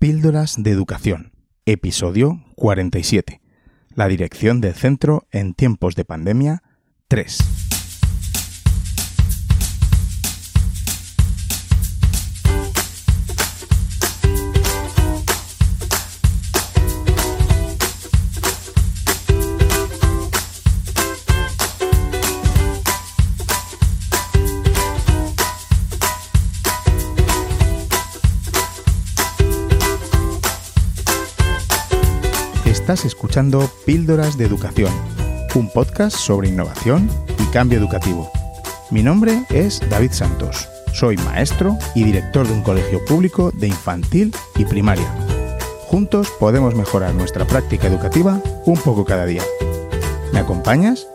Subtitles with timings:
[0.00, 1.30] Píldoras de Educación,
[1.66, 3.42] episodio 47.
[3.94, 6.62] La dirección del centro en tiempos de pandemia
[7.08, 7.69] 3.
[32.90, 34.92] Estás escuchando Píldoras de Educación,
[35.54, 37.08] un podcast sobre innovación
[37.38, 38.28] y cambio educativo.
[38.90, 44.34] Mi nombre es David Santos, soy maestro y director de un colegio público de infantil
[44.56, 45.08] y primaria.
[45.86, 49.44] Juntos podemos mejorar nuestra práctica educativa un poco cada día.
[50.32, 51.06] ¿Me acompañas?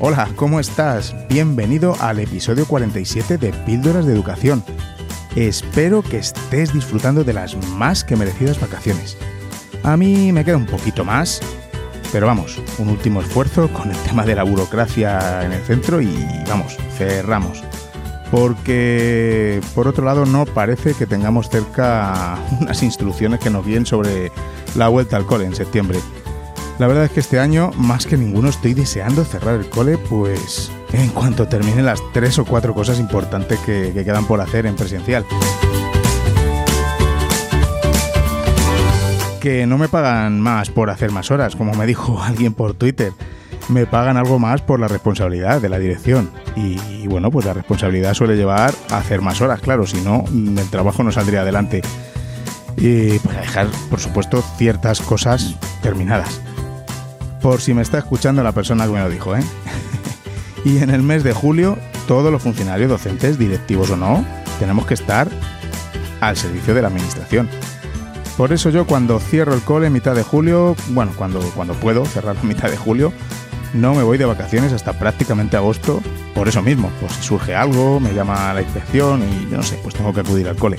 [0.00, 1.14] Hola, ¿cómo estás?
[1.28, 4.64] Bienvenido al episodio 47 de Píldoras de Educación
[5.36, 9.16] Espero que estés disfrutando de las más que merecidas vacaciones.
[9.84, 11.40] A mí me queda un poquito más,
[12.12, 16.12] pero vamos, un último esfuerzo con el tema de la burocracia en el centro y
[16.48, 17.62] vamos, cerramos.
[18.30, 24.32] Porque, por otro lado, no parece que tengamos cerca unas instrucciones que nos guíen sobre
[24.74, 26.00] la vuelta al cole en septiembre.
[26.80, 30.72] La verdad es que este año, más que ninguno, estoy deseando cerrar el cole, pues
[30.94, 35.26] en cuanto termine las tres o cuatro cosas importantes que, quedan por hacer en presencial.
[39.42, 43.12] Que no me pagan más por hacer más horas, como me dijo alguien por Twitter.
[43.68, 46.30] Me pagan algo más por la responsabilidad de la dirección.
[46.56, 50.70] Y, bueno, pues la responsabilidad suele llevar a hacer más horas, claro, si no, el
[50.70, 51.82] trabajo no saldría adelante.
[52.78, 56.40] Y pues a dejar, por supuesto, ciertas cosas terminadas.
[57.40, 59.42] Por si me está escuchando la persona que me lo dijo, ¿eh?
[60.64, 64.24] y en el mes de julio, todos los funcionarios docentes, directivos o no,
[64.58, 65.28] tenemos que estar
[66.20, 67.48] al servicio de la administración.
[68.36, 72.04] Por eso yo cuando cierro el cole en mitad de julio, bueno, cuando, cuando puedo
[72.04, 73.12] cerrar la mitad de julio,
[73.74, 76.00] no me voy de vacaciones hasta prácticamente agosto,
[76.34, 79.78] por eso mismo, pues si surge algo, me llama la inspección y yo no sé,
[79.82, 80.78] pues tengo que acudir al cole.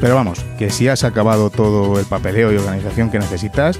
[0.00, 3.78] Pero vamos, que si has acabado todo el papeleo y organización que necesitas,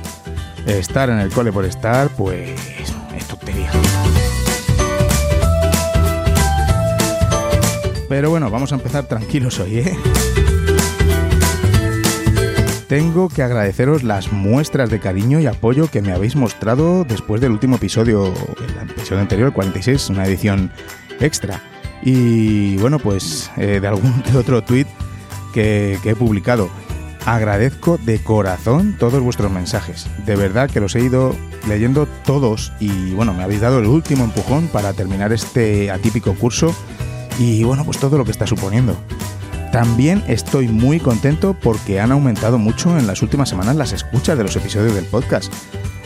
[0.66, 2.50] estar en el cole por estar, pues
[3.16, 3.70] es tontería.
[8.08, 9.96] Pero bueno, vamos a empezar tranquilos hoy, ¿eh?
[12.88, 17.52] Tengo que agradeceros las muestras de cariño y apoyo que me habéis mostrado después del
[17.52, 20.70] último episodio, el episodio anterior, el 46, una edición
[21.18, 21.62] extra.
[22.02, 24.86] Y bueno, pues eh, de algún otro tweet
[25.54, 26.68] que he publicado.
[27.26, 30.06] Agradezco de corazón todos vuestros mensajes.
[30.26, 31.34] De verdad que los he ido
[31.66, 36.74] leyendo todos y bueno, me habéis dado el último empujón para terminar este atípico curso
[37.38, 38.94] y bueno, pues todo lo que está suponiendo.
[39.72, 44.44] También estoy muy contento porque han aumentado mucho en las últimas semanas las escuchas de
[44.44, 45.52] los episodios del podcast.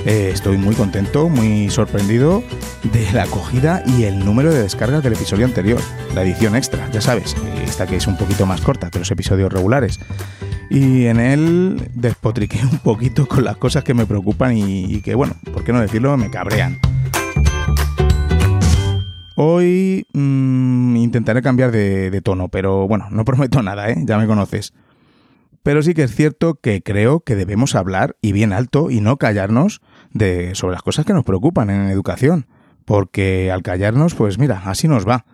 [0.07, 2.45] Eh, estoy muy contento, muy sorprendido
[2.93, 5.81] de la acogida y el número de descargas del episodio anterior,
[6.15, 7.34] la edición extra, ya sabes,
[7.65, 9.99] esta que es un poquito más corta que los episodios regulares
[10.71, 15.34] y en él despotriqué un poquito con las cosas que me preocupan y, que, bueno,
[15.53, 16.79] por qué no decirlo, me cabrean.
[19.37, 23.97] Hoy mm, intentaré cambiar de, tono, pero bueno, no prometo nada, ¿eh?
[24.05, 24.75] ya me conoces.
[25.62, 29.17] Pero sí que es cierto que creo que debemos hablar, y bien alto, y no
[29.17, 29.81] callarnos
[30.12, 32.47] de, sobre las cosas que nos preocupan en educación.
[32.84, 35.27] Porque al callarnos, pues mira, así nos va.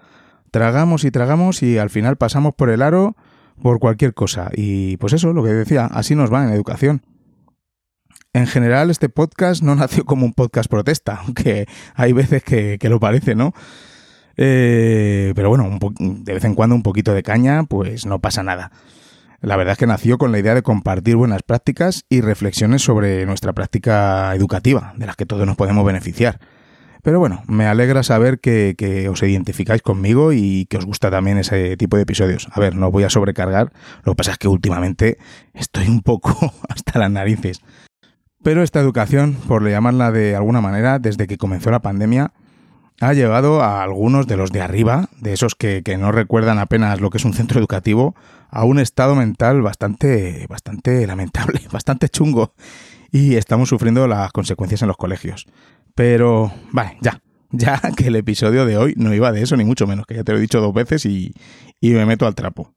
[0.50, 3.17] Tragamos y tragamos y al final pasamos por el aro
[3.62, 4.50] por cualquier cosa.
[4.54, 7.03] Y pues eso, lo que decía, así nos va en educación.
[8.32, 13.00] En general, este podcast no nació como un podcast protesta, aunque hay veces que, lo
[13.00, 13.53] parece, ¿no?
[14.37, 18.72] Eh, pero bueno, de vez en cuando un poquito de caña, pues no pasa nada.
[19.41, 23.26] La verdad es que nació con la idea de compartir buenas prácticas y reflexiones sobre
[23.26, 26.41] nuestra práctica educativa, de las que todos nos podemos beneficiar.
[27.04, 31.76] Pero bueno, me alegra saber que, os identificáis conmigo y que os gusta también ese
[31.76, 32.48] tipo de episodios.
[32.50, 35.19] A ver, no voy a sobrecargar, lo que pasa es que últimamente
[35.52, 36.34] estoy un poco
[36.70, 37.61] hasta las narices.
[38.43, 42.32] Pero esta educación, por llamarla de alguna manera, desde que comenzó la pandemia,
[43.02, 47.02] ha llevado a algunos de los de arriba, de esos que, que, no recuerdan apenas
[47.02, 48.14] lo que es un centro educativo,
[48.49, 52.55] a un estado mental bastante, bastante lamentable, bastante chungo.
[53.11, 55.46] Y estamos sufriendo las consecuencias en los colegios.
[55.94, 57.20] Pero, vale, ya.
[57.50, 60.25] Ya que el episodio de hoy no iba de eso, ni mucho menos, que ya
[60.25, 61.32] te lo he dicho dos veces y,
[61.81, 62.75] y me meto al trapo.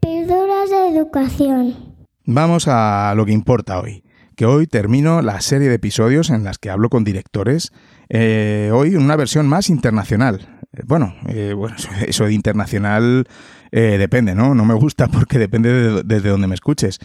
[0.00, 1.76] Píldoras de educación.
[2.24, 4.04] Vamos a lo que importa hoy,
[4.36, 7.72] que hoy termino la serie de episodios en las que hablo con directores,
[8.08, 10.57] eh, hoy una versión más internacional.
[10.72, 11.76] Eh, bueno, eh, bueno
[12.06, 13.26] eso de internacional
[13.70, 14.54] depende, ¿no?
[14.54, 16.98] No me gusta porque depende de, desde donde me escuches.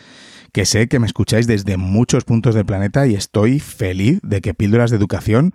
[0.52, 4.54] Que sé que me escucháis desde muchos puntos del planeta y estoy feliz de que
[4.54, 5.54] Píldoras de Educación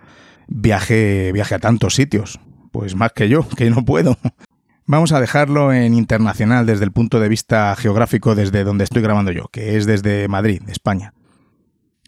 [0.49, 2.39] viaje, viaje a tantos sitios.
[2.71, 4.17] Pues más que yo, que no puedo.
[4.85, 9.31] Vamos a dejarlo en internacional desde el punto de vista geográfico desde donde estoy grabando
[9.31, 11.13] yo, que es desde Madrid, España.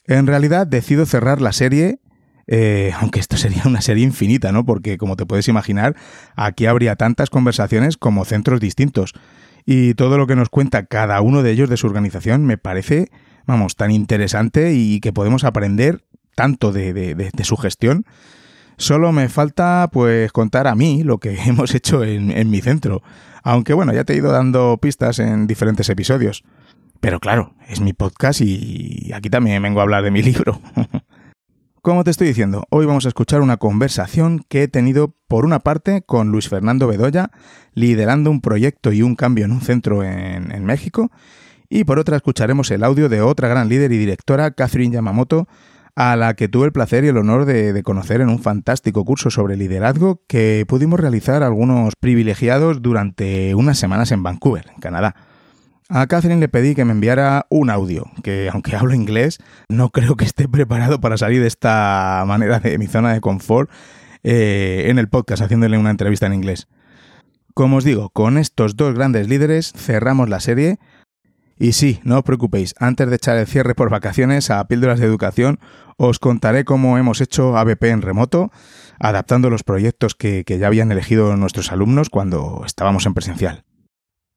[0.06, 2.00] En realidad decido cerrar la serie,
[2.52, 4.64] eh, aunque esto sería una serie infinita, ¿no?
[4.66, 5.96] Porque como te puedes imaginar,
[6.36, 9.14] aquí habría tantas conversaciones como centros distintos.
[9.66, 13.10] Y todo lo que nos cuenta cada uno de ellos de su organización me parece,
[13.46, 16.04] vamos, tan interesante y que podemos aprender
[16.36, 18.06] tanto de su gestión
[18.82, 23.04] Solo me falta pues contar a mí lo que hemos hecho en, mi centro.
[23.44, 26.44] Aunque bueno, ya te he ido dando pistas en diferentes episodios.
[27.00, 30.60] Pero claro, es mi podcast y aquí también vengo a hablar de mi libro.
[31.84, 35.62] Como te estoy diciendo, hoy vamos a escuchar una conversación que he tenido por una
[35.62, 37.32] parte con Luis Fernando Bedoya,
[37.74, 41.10] liderando un proyecto y un cambio en un centro en, México,
[41.70, 45.48] y por otra escucharemos el audio de otra gran líder y directora, Catherine Yamamoto,
[45.96, 49.32] a la que tuve el placer y el honor de, conocer en un fantástico curso
[49.32, 55.16] sobre liderazgo que pudimos realizar algunos privilegiados durante unas semanas en Vancouver, en Canadá.
[55.94, 60.16] A Catherine le pedí que me enviara un audio, que aunque hablo inglés, no creo
[60.16, 63.70] que esté preparado para salir de esta manera de mi zona de confort
[64.24, 66.70] eh, en el podcast, haciéndole una entrevista en inglés.
[67.54, 70.80] Como os digo, con estos dos grandes líderes cerramos la serie
[71.60, 75.08] y sí, no os preocupéis, antes de echar el cierre por vacaciones a Píldoras de
[75.08, 75.60] Educación,
[75.98, 78.50] os contaré cómo hemos hecho ABP en remoto,
[78.98, 83.66] adaptando los proyectos que, ya habían elegido nuestros alumnos cuando estábamos en presencial.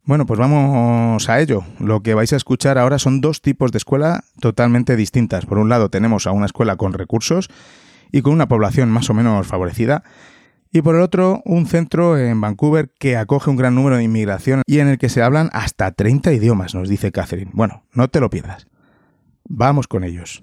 [0.07, 1.65] Bueno, pues vamos a ello.
[1.79, 5.47] Lo que vais a escuchar ahora son dos tipos de escuela totalmente distintas.
[5.47, 7.49] Por un lado tenemos a una escuela con recursos
[8.13, 10.05] y con una población más o menos favorecida,
[10.77, 14.63] y por el otro, un centro en Vancouver que acoge un gran número de inmigración
[14.67, 17.53] y en el que se hablan hasta 30 idiomas, nos dice Catherine.
[17.55, 18.67] Bueno, no te lo pierdas.
[19.45, 20.43] Vamos con ellos.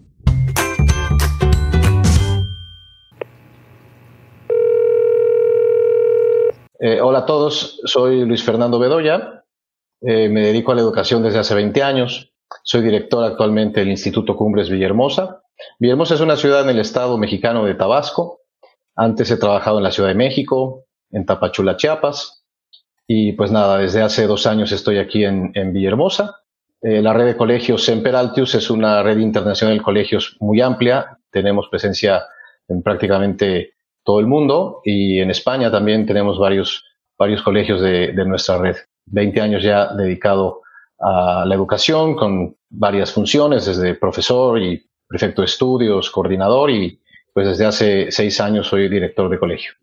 [6.79, 9.40] Eh, hola a todos, soy Luis Fernando Bedoya,
[10.01, 12.33] eh, me dedico a la educación desde hace 20 años,
[12.63, 15.41] soy director actualmente del Instituto Cumbres Villahermosa.
[15.79, 18.41] Villahermosa es una ciudad en el estado mexicano de Tabasco,
[18.95, 22.43] antes he trabajado en la Ciudad de México, en Tapachula, Chiapas.
[23.07, 26.41] Y pues nada, desde hace dos años estoy aquí en, Villahermosa.
[26.81, 31.17] Eh, la red de colegios Semper Altius es una red internacional de colegios muy amplia.
[31.29, 32.23] Tenemos presencia
[32.67, 36.85] en prácticamente todo el mundo y en España también tenemos varios,
[37.17, 38.77] varios colegios de, de nuestra red.
[39.05, 40.61] 20 años ya dedicado
[40.99, 46.99] a la educación con varias funciones, desde profesor y prefecto de estudios, coordinador y,
[47.33, 49.73] pues desde hace seis años soy director de colegio.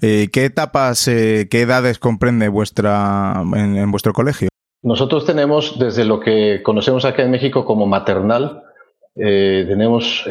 [0.00, 4.48] Eh, ¿Qué etapas, eh, qué edades comprende vuestra, en, vuestro colegio?
[4.82, 8.62] Nosotros tenemos desde lo que conocemos acá en México como maternal,
[9.16, 10.24] eh, tenemos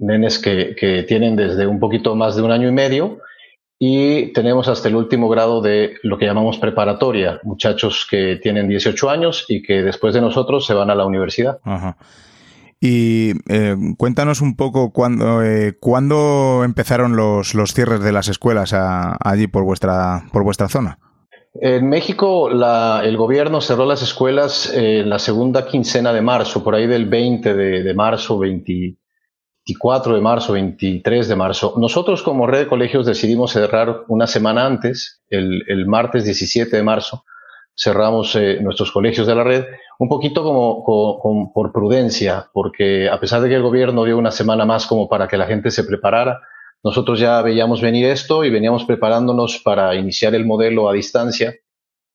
[0.00, 3.18] nenes que, que, tienen desde un poquito más de un año y medio
[3.84, 9.10] y tenemos hasta el último grado de lo que llamamos preparatoria, muchachos que tienen 18
[9.10, 11.58] años y que después de nosotros se van a la universidad.
[11.64, 11.96] Ajá.
[12.80, 18.72] Y eh, cuéntanos un poco cuándo, eh, cuándo empezaron los, los, cierres de las escuelas
[18.72, 21.00] allí por vuestra, por vuestra zona.
[21.54, 26.76] En México la, el gobierno cerró las escuelas en la segunda quincena de marzo, por
[26.76, 28.38] ahí del 20 de, marzo,
[29.66, 31.74] 24 de marzo, 23 de marzo.
[31.76, 36.82] Nosotros como red de colegios decidimos cerrar una semana antes, el, el martes 17 de
[36.82, 37.24] marzo,
[37.76, 39.64] cerramos eh, nuestros colegios de la red
[39.98, 44.64] un poquito como, por prudencia, porque a pesar de que el gobierno dio una semana
[44.64, 46.40] más como para que la gente se preparara,
[46.82, 51.54] nosotros ya veíamos venir esto y veníamos preparándonos para iniciar el modelo a distancia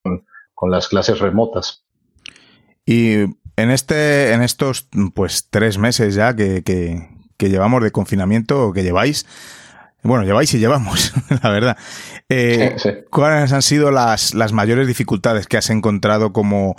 [0.04, 1.86] con, las clases remotas.
[2.86, 3.20] Y
[3.56, 9.26] en este, en estos pues tres meses ya que, que, llevamos de confinamiento, que lleváis,
[10.04, 11.14] bueno, lleváis y llevamos,
[11.44, 11.78] la verdad.
[12.30, 12.76] Eh,
[13.10, 16.76] ¿Cuáles han sido las, las mayores dificultades que has encontrado como,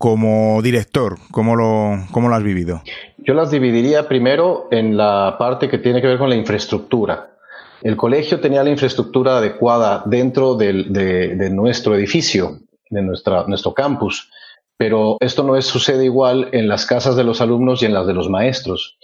[0.00, 2.80] como director, ¿cómo lo, ¿cómo lo has vivido?
[3.18, 7.36] Yo las dividiría primero en la parte que tiene que ver con la infraestructura.
[7.82, 14.30] El colegio tenía la infraestructura adecuada dentro de, nuestro edificio, de nuestra, nuestro campus,
[14.78, 18.06] pero esto no es, sucede igual en las casas de los alumnos y en las
[18.06, 18.96] de los maestros.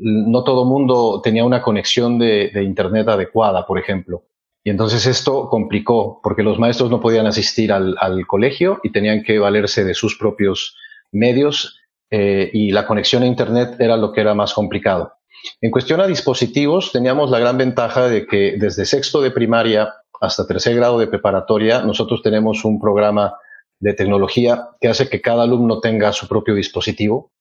[0.00, 4.24] No todo mundo tenía una conexión de Internet adecuada, por ejemplo.
[4.62, 9.38] Y entonces esto complicó porque los maestros no podían asistir al, colegio y tenían que
[9.38, 10.76] valerse de sus propios
[11.12, 11.80] medios
[12.10, 15.14] eh, y la conexión a Internet era lo que era más complicado.
[15.62, 20.46] En cuestión a dispositivos, teníamos la gran ventaja de que desde sexto de primaria hasta
[20.46, 23.38] tercer grado de preparatoria, nosotros tenemos un programa
[23.78, 27.32] de tecnología que hace que cada alumno tenga su propio dispositivo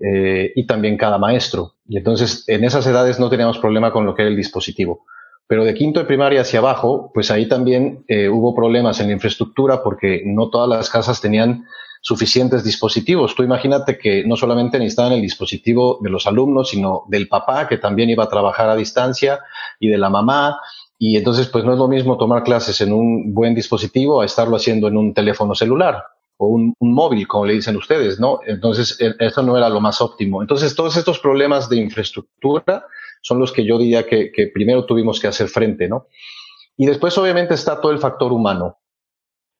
[0.00, 1.74] eh, y también cada maestro.
[1.86, 5.04] Y entonces en esas edades no teníamos problema con lo que era el dispositivo.
[5.46, 9.12] Pero de quinto de primaria hacia abajo, pues ahí también eh, hubo problemas en la
[9.12, 11.64] infraestructura porque no todas las casas tenían
[12.00, 13.34] suficientes dispositivos.
[13.34, 17.78] Tú imagínate que no solamente necesitaban el dispositivo de los alumnos, sino del papá que
[17.78, 19.40] también iba a trabajar a distancia
[19.78, 20.58] y de la mamá.
[20.98, 24.56] Y entonces, pues no es lo mismo tomar clases en un buen dispositivo a estarlo
[24.56, 26.04] haciendo en un teléfono celular
[26.36, 28.40] o un, móvil, como le dicen ustedes, ¿no?
[28.46, 30.42] Entonces, e, eso no era lo más óptimo.
[30.42, 32.86] Entonces, todos estos problemas de infraestructura
[33.22, 36.08] son los que yo diría que, primero tuvimos que hacer frente, ¿no?
[36.76, 38.78] Y después, obviamente, está todo el factor humano.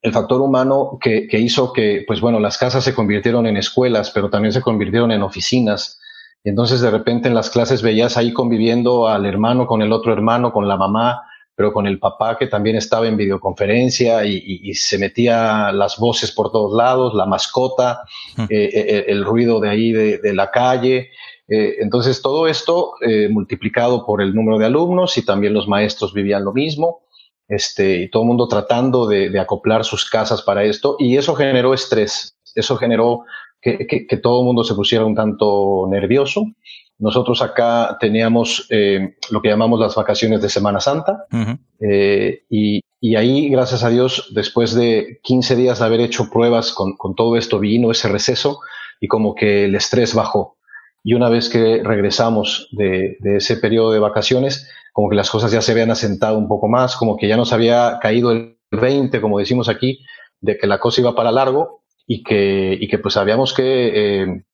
[0.03, 4.29] El factor humano que, hizo que, pues bueno, las casas se convirtieron en escuelas, pero
[4.29, 6.01] también se convirtieron en oficinas.
[6.43, 10.13] Y entonces, de repente, en las clases veías ahí conviviendo al hermano con el otro
[10.13, 11.23] hermano, con la mamá,
[11.57, 16.51] pero con el papá que también estaba en videoconferencia y, se metía las voces por
[16.51, 18.03] todos lados, la mascota,
[18.49, 21.11] eh, eh, el, ruido de ahí de, la calle.
[21.47, 22.95] Eh, entonces todo esto
[23.31, 27.03] multiplicado por el número de alumnos y también los maestros vivían lo mismo.
[27.47, 31.75] Este, y todo el mundo tratando de, acoplar sus casas para esto, y eso generó
[31.75, 33.25] estrés, eso generó
[33.61, 36.47] que, que todo el mundo se pusiera un tanto nervioso,
[37.05, 41.27] nosotros acá teníamos eh, lo que llamamos las vacaciones de Semana Santa
[41.79, 42.83] eh, y,
[43.15, 47.59] ahí, gracias a Dios, después de 15 días de haber hecho pruebas con, todo esto,
[47.59, 48.61] vino ese receso
[49.03, 50.57] y como que el estrés bajó.
[51.03, 55.61] Y una vez que regresamos de, ese periodo de vacaciones, como que las cosas ya
[55.61, 59.39] se habían asentado un poco más, como que ya nos había caído el 20, como
[59.39, 59.99] decimos aquí,
[60.41, 64.45] de que la cosa iba para largo y que, y que pues habíamos que eh,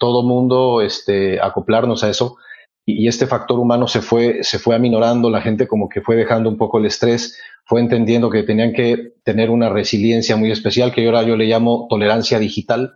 [0.00, 2.38] todo mundo este, acoplarnos a eso
[2.84, 6.48] y, este factor humano se fue, se fue aminorando, la gente como que fue dejando
[6.48, 11.06] un poco el estrés, fue entendiendo que tenían que tener una resiliencia muy especial, que
[11.06, 12.94] ahora yo le llamo tolerancia digital,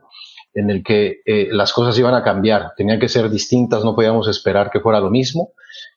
[0.54, 4.26] en el que eh, las cosas iban a cambiar, tenían que ser distintas, no podíamos
[4.26, 5.50] esperar que fuera lo mismo.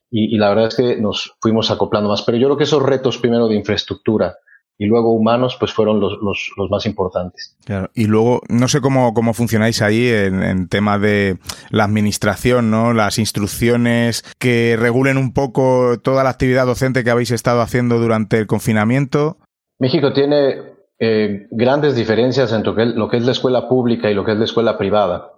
[0.10, 2.24] Y, y, la verdad es que nos fuimos acoplando más.
[2.24, 4.38] Pero yo creo que esos retos primero de infraestructura,
[4.78, 7.58] y luego humanos, pues fueron los, los, los, más importantes.
[7.66, 7.90] Claro.
[7.96, 11.38] Y luego, no sé cómo, cómo funcionáis ahí en, en, tema de
[11.72, 12.94] la administración, ¿no?
[12.94, 18.38] Las instrucciones que regulen un poco toda la actividad docente que habéis estado haciendo durante
[18.38, 19.38] el confinamiento.
[19.80, 24.32] México tiene eh, grandes diferencias entre lo que es la escuela pública y lo que
[24.32, 25.32] es la escuela privada.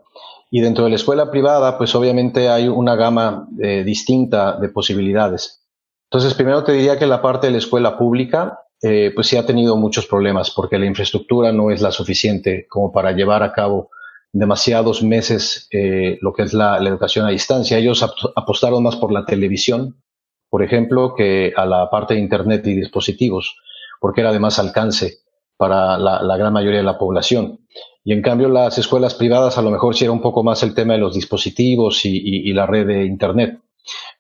[0.52, 5.66] Y dentro de la escuela privada, pues obviamente hay una gama eh, distinta de posibilidades.
[6.10, 9.46] Entonces, primero te diría que la parte de la escuela pública eh, pues sí ha
[9.46, 13.90] tenido muchos problemas porque la infraestructura no es la suficiente como para llevar a cabo
[14.32, 17.78] demasiados meses eh, lo que es la, educación a distancia.
[17.78, 18.04] Ellos
[18.36, 20.02] apostaron más por la televisión,
[20.50, 23.58] por ejemplo, que a la parte de Internet y dispositivos,
[24.00, 25.20] porque era de más alcance
[25.58, 27.60] para la, gran mayoría de la población.
[28.06, 30.74] Y en cambio las escuelas privadas a lo mejor sí era un poco más el
[30.74, 33.60] tema de los dispositivos y, y la red de Internet.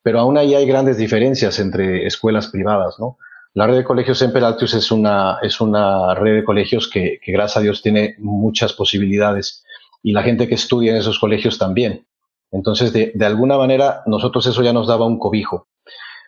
[0.04, 3.18] Pero aún ahí hay grandes diferencias entre escuelas privadas, ¿no?
[3.56, 7.58] La red de colegios en Peraltius es una, es una red de colegios que, gracias
[7.58, 9.64] a Dios tiene muchas posibilidades
[10.04, 12.06] y la gente que estudia en esos colegios también.
[12.52, 15.68] Entonces, de, alguna manera, nosotros eso ya nos daba un cobijo.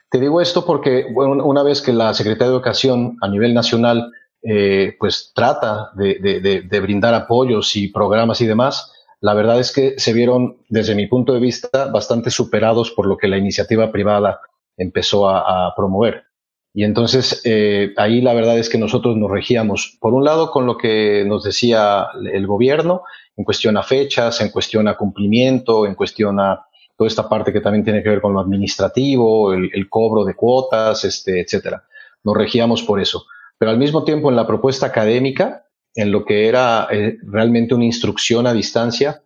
[0.10, 4.12] Te digo esto porque una vez que la Secretaría de Educación a nivel nacional
[4.44, 9.94] eh, pues trata de, de, brindar apoyos y programas y demás, la verdad es que
[9.98, 14.42] se vieron, desde mi punto de vista, bastante superados por lo que la iniciativa privada
[14.76, 16.31] empezó a promover.
[16.74, 20.66] Y entonces eh, ahí la verdad es que nosotros nos regíamos, por un lado, con
[20.66, 23.04] lo que nos decía el gobierno
[23.36, 26.66] en cuestión a fechas, en cuestión a cumplimiento, en cuestión a
[26.98, 31.04] toda esta parte que también tiene que ver con lo administrativo, el, cobro de cuotas,
[31.04, 31.84] este, etcétera.
[32.24, 33.26] Nos regíamos por eso.
[33.58, 37.86] Pero al mismo tiempo en la propuesta académica, en lo que era eh, realmente una
[37.86, 39.24] instrucción a distancia,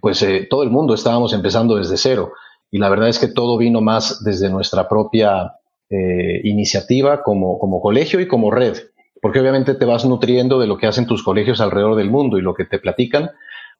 [0.00, 2.32] pues eh, todo el mundo estábamos empezando desde cero.
[2.70, 5.54] Y la verdad es que todo vino más desde nuestra propia
[5.90, 8.76] eh, iniciativa como, como colegio y como red,
[9.20, 12.42] porque obviamente te vas nutriendo de lo que hacen tus colegios alrededor del mundo y
[12.42, 13.30] lo que te platican,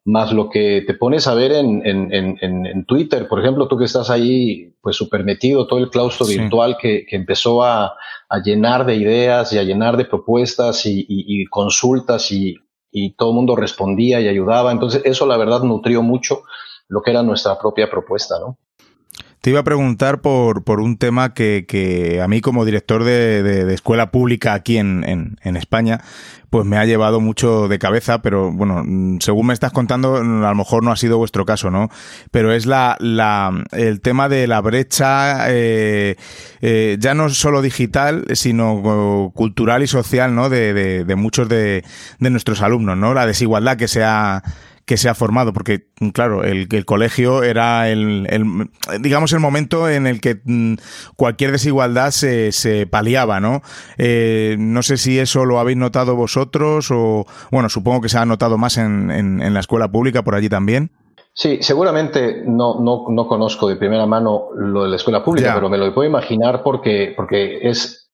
[0.04, 3.76] más lo que te pones a ver en, en, en, en Twitter, por ejemplo, tú
[3.76, 7.94] que estás ahí pues súper metido, todo el claustro virtual que, que empezó a,
[8.28, 12.56] a, llenar de ideas y a llenar de propuestas y, y, y consultas y,
[12.90, 14.72] y todo el mundo respondía y ayudaba.
[14.72, 16.42] Entonces eso la verdad nutrió mucho
[16.88, 18.58] lo que era nuestra propia propuesta, ¿no?
[19.40, 23.42] Te iba a preguntar por, por un tema que, que, a mí como director de,
[23.42, 26.02] de, escuela pública aquí en, en, España,
[26.50, 28.84] pues me ha llevado mucho de cabeza, pero bueno,
[29.20, 31.88] según me estás contando, a lo mejor no ha sido vuestro caso, ¿no?
[32.30, 36.16] Pero es la, la el tema de la brecha, eh,
[36.60, 40.50] eh, ya no solo digital, sino cultural y social, ¿no?
[40.50, 41.82] De, de, de muchos de,
[42.18, 43.14] de nuestros alumnos, ¿no?
[43.14, 44.42] La desigualdad que se ha
[44.90, 48.70] que se ha formado, porque claro, el, el colegio era el, el,
[49.00, 50.74] digamos, el momento en el que mm,
[51.14, 53.62] cualquier desigualdad se, se paliaba, ¿no?
[53.98, 58.26] Eh, no sé si eso lo habéis notado vosotros o, bueno, supongo que se ha
[58.26, 60.90] notado más en, en, en la escuela pública por allí también.
[61.34, 65.54] Sí, seguramente no, no, no, conozco de primera mano lo de la escuela pública, ya.
[65.54, 68.10] pero me lo puedo imaginar porque, porque es,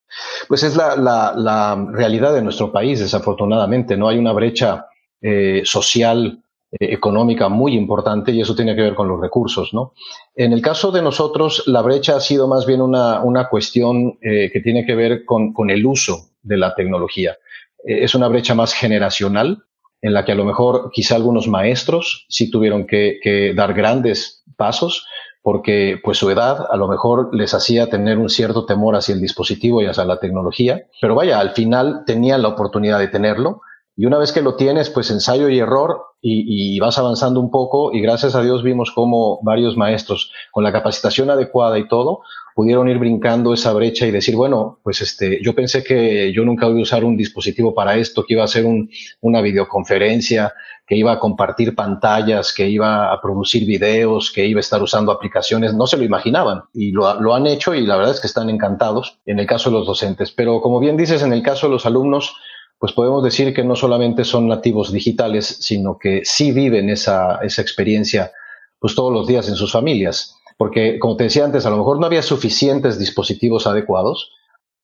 [0.46, 3.96] pues es la, la, la realidad de nuestro país, desafortunadamente.
[3.96, 4.88] No hay una brecha
[5.22, 6.42] eh, social
[6.72, 9.72] económica muy importante y eso tiene que ver con los recursos.
[9.72, 9.94] ¿no?
[10.34, 14.50] En el caso de nosotros, la brecha ha sido más bien una, una cuestión eh,
[14.52, 17.36] que tiene que ver con, con, el uso de la tecnología.
[17.84, 19.64] Eh, es una brecha más generacional
[20.02, 24.44] en la que a lo mejor quizá algunos maestros sí tuvieron que, que dar grandes
[24.56, 25.06] pasos
[25.42, 29.20] porque pues su edad a lo mejor les hacía tener un cierto temor hacia el
[29.20, 33.60] dispositivo y hacia la tecnología, pero vaya, al final tenían la oportunidad de tenerlo
[33.96, 37.50] y una vez que lo tienes, pues ensayo y error y, y, vas avanzando un
[37.50, 42.20] poco y gracias a Dios vimos cómo varios maestros con la capacitación adecuada y todo
[42.54, 46.66] pudieron ir brincando esa brecha y decir, bueno, pues este, yo pensé que yo nunca
[46.66, 50.54] voy a usar un dispositivo para esto, que iba a ser un, una videoconferencia,
[50.86, 55.12] que iba a compartir pantallas, que iba a producir videos, que iba a estar usando
[55.12, 58.26] aplicaciones, no se lo imaginaban y lo, lo han hecho y la verdad es que
[58.26, 60.32] están encantados en el caso de los docentes.
[60.32, 62.36] Pero como bien dices, en el caso de los alumnos,
[62.78, 67.62] pues podemos decir que no solamente son nativos digitales, sino que sí viven esa, esa
[67.62, 68.32] experiencia
[68.78, 70.36] pues todos los días en sus familias.
[70.58, 74.30] Porque, como te decía antes, a lo mejor no había suficientes dispositivos adecuados,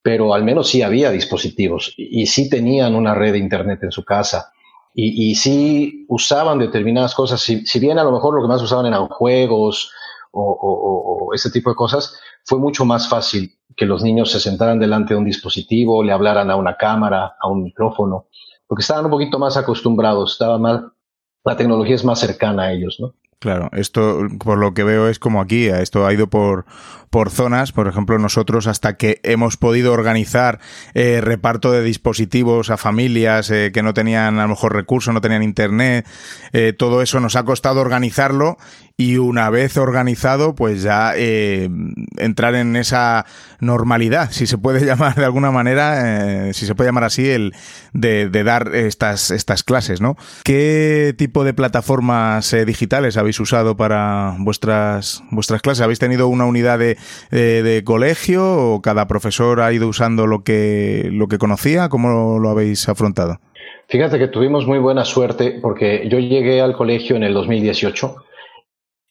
[0.03, 4.05] pero al menos sí había dispositivos y, sí tenían una red de Internet en su
[4.05, 4.53] casa.
[4.95, 8.61] Y, y sí usaban determinadas cosas, si, si, bien a lo mejor lo que más
[8.61, 9.91] usaban eran juegos
[10.33, 14.79] o, o, ese tipo de cosas, fue mucho más fácil que los niños se sentaran
[14.79, 18.27] delante de un dispositivo, le hablaran a una cámara, a un micrófono,
[18.66, 20.83] porque estaban un poquito más acostumbrados, estaba más,
[21.45, 23.14] la tecnología es más cercana a ellos, ¿no?
[23.43, 26.64] Claro, esto por lo que veo es como aquí, esto ha ido por,
[27.11, 30.61] por zonas, por ejemplo nosotros hasta que hemos podido organizar
[30.95, 35.21] eh, reparto de dispositivos a familias eh, que no tenían a lo mejor recursos, no
[35.21, 36.07] tenían internet,
[36.53, 38.59] eh, todo eso nos ha costado organizarlo
[39.03, 41.69] y una vez organizado pues ya eh,
[42.19, 43.27] entrar en esa
[43.59, 47.53] normalidad, si se puede llamar de alguna manera, eh, si se puede llamar así, el
[47.93, 50.17] de, dar estas, estas clases, ¿no?
[50.45, 55.83] ¿Qué tipo de plataformas eh, digitales habéis usado para vuestras, vuestras clases?
[55.83, 56.97] ¿Habéis tenido una unidad de,
[57.31, 61.88] de, de, colegio o cada profesor ha ido usando lo que, lo que conocía?
[61.88, 63.41] ¿Cómo lo habéis afrontado?
[63.88, 68.17] Fíjate que tuvimos muy buena suerte porque yo llegué al colegio en el 2018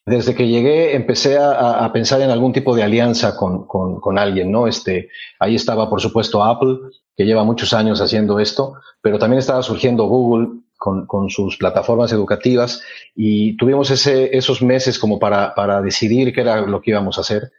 [0.04, 4.50] desde que llegué empecé a, pensar en algún tipo de alianza con, con, con, alguien,
[4.50, 4.66] ¿no?
[4.66, 6.78] Este, ahí estaba, por supuesto, Apple,
[7.16, 12.12] que lleva muchos años haciendo esto, pero también estaba surgiendo Google con, con sus plataformas
[12.12, 12.82] educativas
[13.14, 17.20] y tuvimos ese, esos meses como para, para decidir qué era lo que íbamos a
[17.20, 17.52] hacer.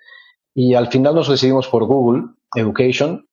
[0.53, 2.25] Y al final nos decidimos por Google
[2.56, 3.25] Education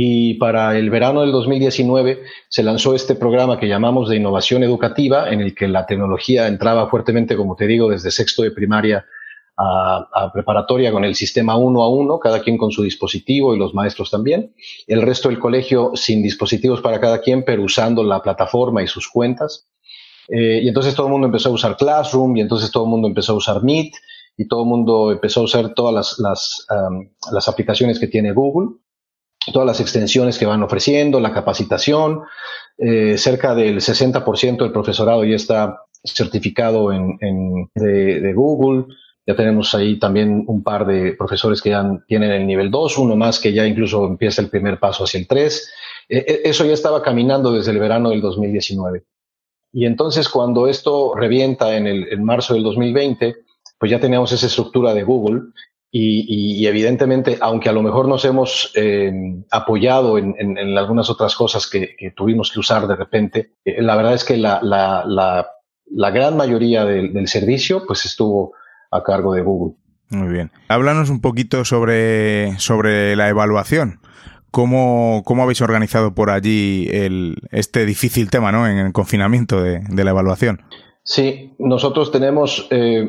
[0.00, 5.28] y para el verano del 2019 se lanzó este programa que llamamos de innovación educativa,
[5.28, 9.04] en el que la tecnología entraba fuertemente, como te digo, desde sexto de primaria
[9.56, 13.74] a, preparatoria con el sistema uno a uno, cada quien con su dispositivo y los
[13.74, 14.54] maestros también.
[14.86, 19.08] El resto del colegio sin dispositivos para cada quien, pero usando la plataforma y sus
[19.08, 19.66] cuentas.
[20.28, 23.08] Eh, y entonces todo el mundo empezó a usar Classroom y entonces todo el mundo
[23.08, 23.94] empezó a usar Meet
[24.36, 26.66] y todo el mundo empezó a usar todas las, las,
[27.32, 28.76] las aplicaciones que tiene Google
[29.52, 32.22] todas las extensiones que van ofreciendo, la capacitación.
[32.76, 38.86] Eh, cerca del 60% del profesorado ya está certificado en, en Google.
[39.28, 43.14] Ya tenemos ahí también un par de profesores que ya tienen el nivel 2, uno
[43.14, 45.70] más que ya incluso empieza el primer paso hacia el 3.
[46.08, 49.04] Eh, eso ya estaba caminando desde el verano del 2019.
[49.72, 53.36] Y entonces cuando esto revienta en, el, en marzo del 2020,
[53.78, 55.42] pues ya teníamos esa estructura de Google
[55.90, 59.10] y, y, y, evidentemente, aunque a lo mejor nos hemos eh,
[59.50, 63.96] apoyado en, en, en, algunas otras cosas que, tuvimos que usar de repente, eh, la
[63.96, 65.48] verdad es que la, la, la,
[65.86, 68.52] la gran mayoría del, servicio pues estuvo
[68.90, 69.76] a cargo de Google.
[70.10, 70.50] Muy bien.
[70.68, 74.00] Háblanos un poquito sobre, sobre la evaluación.
[74.50, 78.66] ¿Cómo, ¿Cómo habéis organizado por allí el, este difícil tema ¿no?
[78.66, 80.62] en el confinamiento de la evaluación?
[81.08, 83.08] Sí, nosotros tenemos, eh,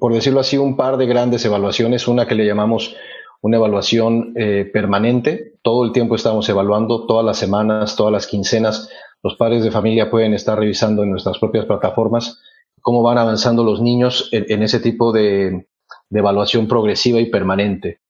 [0.00, 2.08] por decirlo así, un par de grandes evaluaciones.
[2.08, 2.96] Una que le llamamos
[3.40, 5.52] una evaluación eh, permanente.
[5.62, 8.90] Todo el tiempo estamos evaluando, todas las semanas, todas las quincenas.
[9.22, 12.40] Los padres de familia pueden estar revisando en nuestras propias plataformas
[12.80, 15.68] cómo van avanzando los niños en, ese tipo de,
[16.10, 18.00] evaluación progresiva y permanente.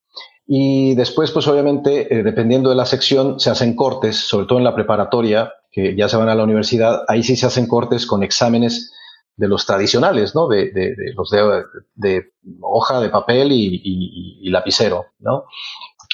[0.47, 4.65] Y después, pues obviamente, eh, dependiendo de la sección, se hacen cortes, sobre todo en
[4.65, 8.23] la preparatoria, que ya se van a la universidad, ahí sí se hacen cortes con
[8.23, 8.93] exámenes
[9.37, 10.49] de los tradicionales, ¿no?
[10.49, 10.73] De,
[11.15, 12.25] los de,
[12.61, 15.45] hoja de papel y, lapicero, ¿no?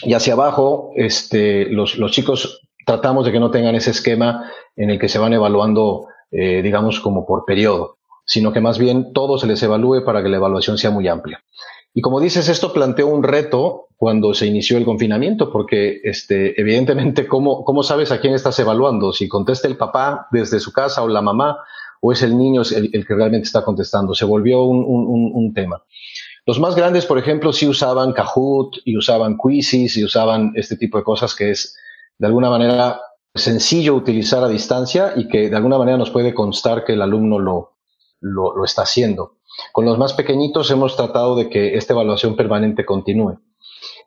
[0.03, 4.99] Y hacia abajo, este, los, chicos tratamos de que no tengan ese esquema en el
[4.99, 9.47] que se van evaluando, eh, digamos, como por periodo, sino que más bien todo se
[9.47, 11.45] les evalúe para que la evaluación sea muy amplia.
[11.95, 17.29] Y como dices, esto planteó un reto cuando se inició el confinamiento, porque este, evidentemente,
[17.29, 19.13] ¿cómo, ¿cómo sabes a quién estás evaluando?
[19.13, 21.59] Si contesta el papá desde su casa o la mamá,
[22.05, 24.13] o es el niño el, que realmente está contestando.
[24.15, 25.85] Se volvió un, tema.
[26.45, 30.99] Los más grandes, por ejemplo, sí usaban Kahoot y usaban Quizzes y usaban este tipo
[30.99, 31.77] de cosas que es
[32.19, 33.01] de alguna manera
[33.33, 37.39] sencillo utilizar a distancia y que de alguna manera nos puede constar que el alumno
[37.39, 37.77] lo,
[38.21, 39.37] lo, está haciendo.
[39.73, 43.39] Con los más pequeñitos hemos tratado de que esta evaluación permanente continúe.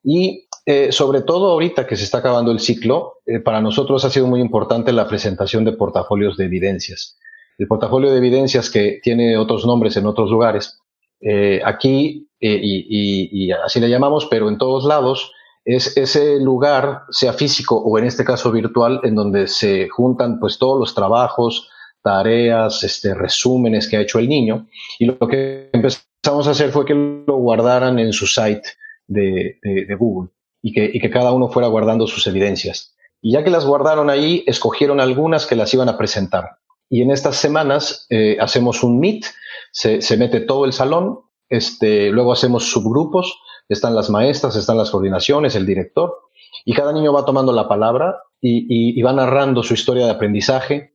[0.03, 4.09] Y eh, sobre todo ahorita que se está acabando el ciclo, eh, para nosotros ha
[4.09, 7.17] sido muy importante la presentación de portafolios de evidencias
[7.57, 10.79] el portafolio de evidencias que tiene otros nombres en otros lugares.
[11.21, 15.31] Eh, aquí, eh, y, así le llamamos, pero en todos lados,
[15.63, 20.59] es ese lugar, sea físico o en este caso virtual, en donde se juntan pues
[20.59, 21.69] todos los trabajos,
[22.03, 24.67] tareas, este, resúmenes que ha hecho el niño.
[24.99, 28.69] Y lo que empezamos a hacer fue que lo guardaran en su site
[29.07, 29.57] de,
[29.97, 30.29] Google
[30.61, 32.95] y que, y que cada uno fuera guardando sus evidencias.
[33.21, 36.59] Y ya que las guardaron ahí, escogieron algunas que las iban a presentar.
[36.89, 39.25] Y en estas semanas eh, hacemos un meet,
[39.71, 41.19] se, mete todo el salón,
[41.49, 46.15] este, luego hacemos subgrupos, están las maestras, están las coordinaciones, el director,
[46.63, 50.93] y cada niño va tomando la palabra y, va narrando su historia de aprendizaje,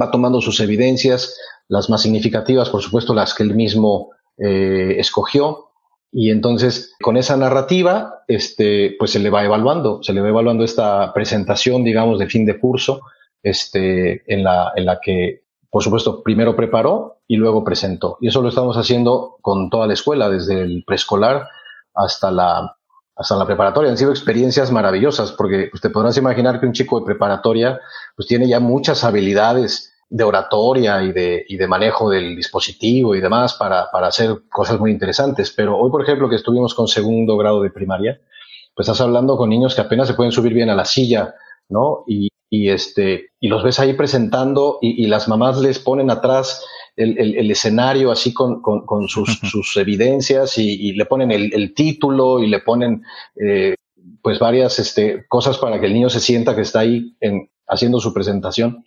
[0.00, 5.70] va tomando sus evidencias, las más significativas, por supuesto, las que él mismo eh, escogió,
[6.16, 10.62] y entonces con esa narrativa, este, pues se le va evaluando, se le va evaluando
[10.62, 13.00] esta presentación, digamos, de fin de curso,
[13.44, 18.16] este, en, la, en la que, por supuesto, primero preparó y luego presentó.
[18.20, 21.46] Y eso lo estamos haciendo con toda la escuela, desde el preescolar
[21.94, 22.76] hasta la,
[23.14, 23.90] hasta la preparatoria.
[23.90, 27.80] Han sido experiencias maravillosas, porque usted podrás imaginar que un chico de preparatoria
[28.16, 33.20] pues tiene ya muchas habilidades de oratoria y de, y de manejo del dispositivo y
[33.20, 35.52] demás para, para hacer cosas muy interesantes.
[35.54, 38.20] Pero hoy, por ejemplo, que estuvimos con segundo grado de primaria,
[38.74, 41.34] pues estás hablando con niños que apenas se pueden subir bien a la silla,
[41.68, 42.04] ¿no?
[42.06, 46.64] Y, y, este, y los ves ahí presentando y, las mamás les ponen atrás
[46.94, 48.62] el, escenario así con,
[49.08, 53.02] sus, evidencias y, le ponen el, título y le ponen
[53.44, 53.74] eh,
[54.22, 57.16] pues varias este, cosas para que el niño se sienta que está ahí
[57.66, 58.84] haciendo su presentación.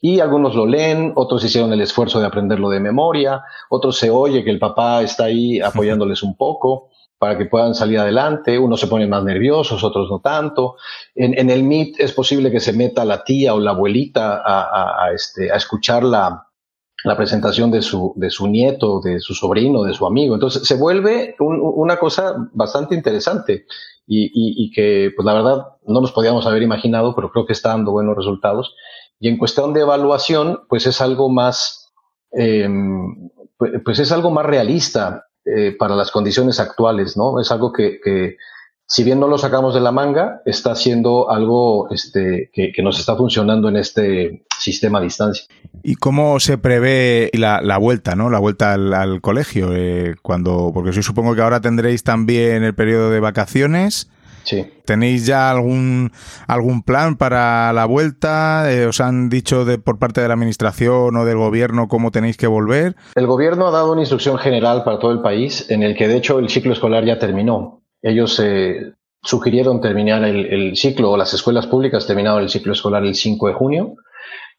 [0.00, 4.42] Y algunos lo leen, otros hicieron el esfuerzo de aprenderlo de memoria, otros se oye
[4.42, 6.90] que el papá está ahí apoyándoles un poco
[7.24, 8.58] para que puedan salir adelante.
[8.58, 10.76] Unos se ponen más nerviosos, otros no tanto.
[11.14, 15.50] En, el Meet es posible que se meta la tía o la abuelita a, este,
[15.50, 16.46] a escuchar la,
[17.16, 20.34] presentación de su, de su nieto, de su sobrino, de su amigo.
[20.34, 23.64] Entonces se vuelve una cosa bastante interesante
[24.06, 27.92] y, que, pues la verdad, no nos podíamos haber imaginado, pero creo que está dando
[27.92, 28.76] buenos resultados.
[29.18, 31.90] Y en cuestión de evaluación, pues es algo más,
[32.32, 35.24] em, pues, pues es algo más realista.
[35.46, 37.38] Eh, para las condiciones actuales, ¿no?
[37.38, 38.38] Es algo que,
[38.86, 43.14] si bien no lo sacamos de la manga, está siendo algo este, que, nos está
[43.14, 45.44] funcionando en este sistema a distancia.
[45.82, 48.30] ¿Y cómo se prevé la, vuelta, ¿no?
[48.30, 53.10] La vuelta al, colegio, eh, cuando, porque yo supongo que ahora tendréis también el periodo
[53.10, 54.08] de vacaciones.
[54.44, 54.64] Sí.
[54.84, 56.12] ¿Tenéis ya algún,
[56.46, 58.70] algún plan para la vuelta?
[58.70, 62.36] Eh, ¿Os han dicho de, por parte de la Administración o del Gobierno cómo tenéis
[62.36, 62.94] que volver?
[63.14, 66.16] El Gobierno ha dado una instrucción general para todo el país en el que de
[66.16, 67.82] hecho el ciclo escolar ya terminó.
[68.02, 73.14] Ellos eh, sugirieron terminar el, ciclo, o las escuelas públicas terminaron el ciclo escolar el
[73.14, 73.94] 5 de junio,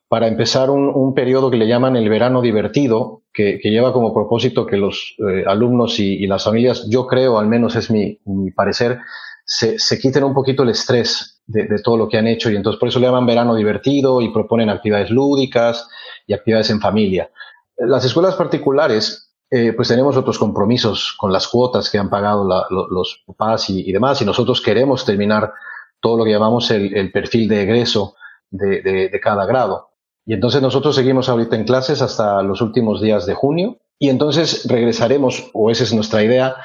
[0.08, 4.78] para empezar un, periodo que le llaman el verano divertido, que, lleva como propósito que
[4.78, 8.18] los eh, alumnos y, las familias, yo creo, al menos es mi
[8.56, 9.00] parecer,
[9.46, 12.80] se, se quiten un poquito el estrés de, todo lo que han hecho y entonces
[12.80, 15.88] por eso le llaman verano divertido y proponen actividades lúdicas
[16.28, 17.30] y actividades en familia.
[17.78, 23.24] Las escuelas particulares, eh, pues tenemos otros compromisos con las cuotas que han pagado los
[23.28, 25.54] papás y, demás y nosotros queremos terminar
[26.00, 28.16] todo lo que llamamos el, perfil de egreso
[28.50, 29.90] de, cada grado.
[30.26, 34.66] Y entonces nosotros seguimos ahorita en clases hasta los últimos días de junio y entonces
[34.68, 36.56] regresaremos, o esa es nuestra idea,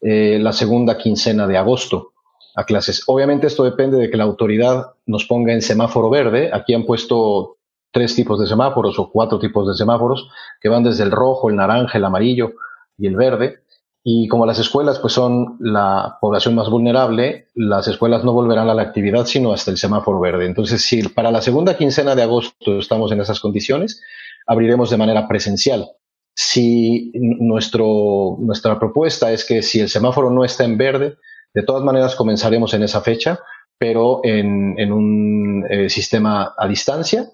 [0.00, 2.12] eh, la segunda quincena de agosto
[2.54, 3.02] a clases.
[3.06, 6.50] Obviamente esto depende de que la autoridad nos ponga en semáforo verde.
[6.52, 7.56] Aquí han puesto
[7.92, 10.28] tres tipos de semáforos o cuatro tipos de semáforos
[10.60, 12.52] que van desde el rojo, el naranja, el amarillo
[12.96, 13.60] y el verde.
[14.02, 18.74] Y como las escuelas pues son la población más vulnerable, las escuelas no volverán a
[18.74, 20.46] la actividad sino hasta el semáforo verde.
[20.46, 24.02] Entonces, si para la segunda quincena de agosto estamos en esas condiciones,
[24.46, 25.90] abriremos de manera presencial.
[26.34, 31.16] Si nuestra propuesta es que si el semáforo no está en verde,
[31.52, 33.40] de todas maneras comenzaremos en esa fecha,
[33.78, 37.30] pero en, en un eh, sistema a distancia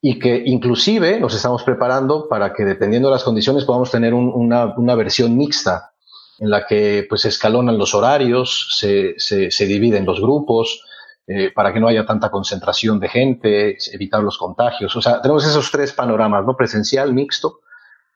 [0.00, 4.74] y que inclusive nos estamos preparando para que dependiendo de las condiciones podamos tener una,
[4.76, 5.92] una, versión mixta
[6.38, 10.84] en la que pues escalonan los horarios, se, se, se dividen los grupos,
[11.26, 14.94] eh, para que no haya tanta concentración de gente, evitar los contagios.
[14.94, 16.56] O sea, tenemos esos tres panoramas, ¿no?
[16.56, 17.60] Presencial, mixto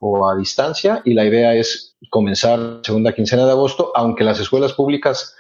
[0.05, 4.73] o a distancia y la idea es comenzar segunda quincena de agosto, aunque las escuelas
[4.73, 5.37] públicas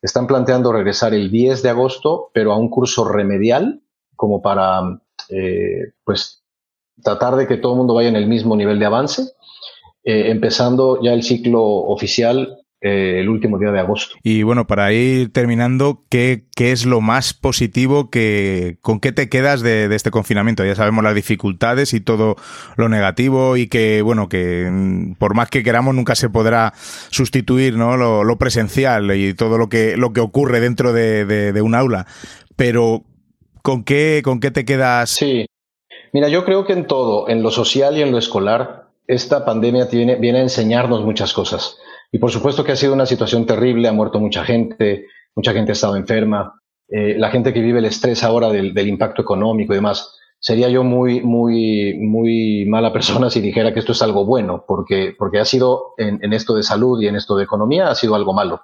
[0.00, 3.82] están planteando regresar el 10 de agosto, pero a un curso remedial
[4.16, 4.80] como para
[5.28, 6.42] eh, pues
[7.02, 9.22] tratar de que todo el mundo vaya en el mismo nivel de avance,
[10.02, 14.16] eh, empezando ya el ciclo oficial eh, el último día de agosto.
[14.22, 19.28] Y bueno, para ir terminando, ¿qué, qué es lo más positivo que con qué te
[19.28, 20.64] quedas de, de, este confinamiento?
[20.64, 22.36] Ya sabemos las dificultades y todo
[22.76, 26.72] lo negativo y que, bueno, que mm, por más que queramos nunca se podrá
[27.10, 27.96] sustituir ¿no?
[27.96, 31.74] lo, lo presencial y todo lo que, lo que ocurre dentro de, de, de un
[31.74, 32.06] aula.
[32.56, 33.04] Pero
[33.68, 35.10] ¿Con qué, ¿Con qué te quedas?
[35.10, 35.46] Sí,
[36.14, 39.86] mira, yo creo que en todo, en lo social y en lo escolar, esta pandemia
[39.92, 41.76] viene, viene a enseñarnos muchas cosas.
[42.10, 45.72] Y por supuesto que ha sido una situación terrible, ha muerto mucha gente, mucha gente
[45.72, 46.54] ha estado enferma,
[46.88, 50.14] eh, la gente que vive el estrés ahora del, del, impacto económico y demás.
[50.40, 55.14] Sería yo muy, muy, muy mala persona si dijera que esto es algo bueno, porque,
[55.18, 58.14] porque ha sido en, en esto de salud y en esto de economía, ha sido
[58.14, 58.62] algo malo.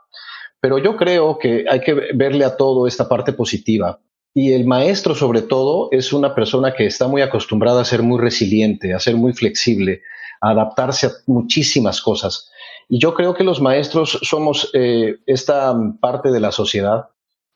[0.61, 4.01] Pero yo creo que hay que verle a todo esta parte positiva.
[4.33, 8.19] Y el maestro, sobre todo, es una persona que está muy acostumbrada a ser muy
[8.19, 10.03] resiliente, a ser muy flexible,
[10.41, 12.51] a adaptarse a muchísimas cosas.
[12.89, 17.09] Y yo creo que los maestros somos eh, esta parte de la sociedad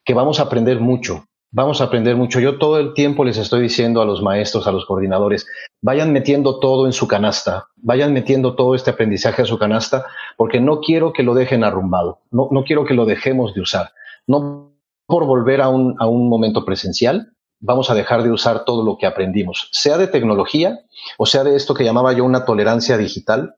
[0.04, 1.24] que vamos a aprender mucho.
[1.50, 2.40] Vamos a aprender mucho.
[2.40, 5.46] Yo todo el tiempo les estoy diciendo a los maestros, a los coordinadores,
[5.80, 10.04] vayan metiendo todo en su canasta, vayan metiendo todo este aprendizaje a su canasta,
[10.36, 13.92] porque no quiero que lo dejen arrumbado, no, no quiero que lo dejemos de usar.
[14.26, 14.72] No
[15.06, 18.98] por volver a un, a un momento presencial, vamos a dejar de usar todo lo
[18.98, 20.80] que aprendimos, sea de tecnología
[21.16, 23.56] o sea de esto que llamaba yo una tolerancia digital,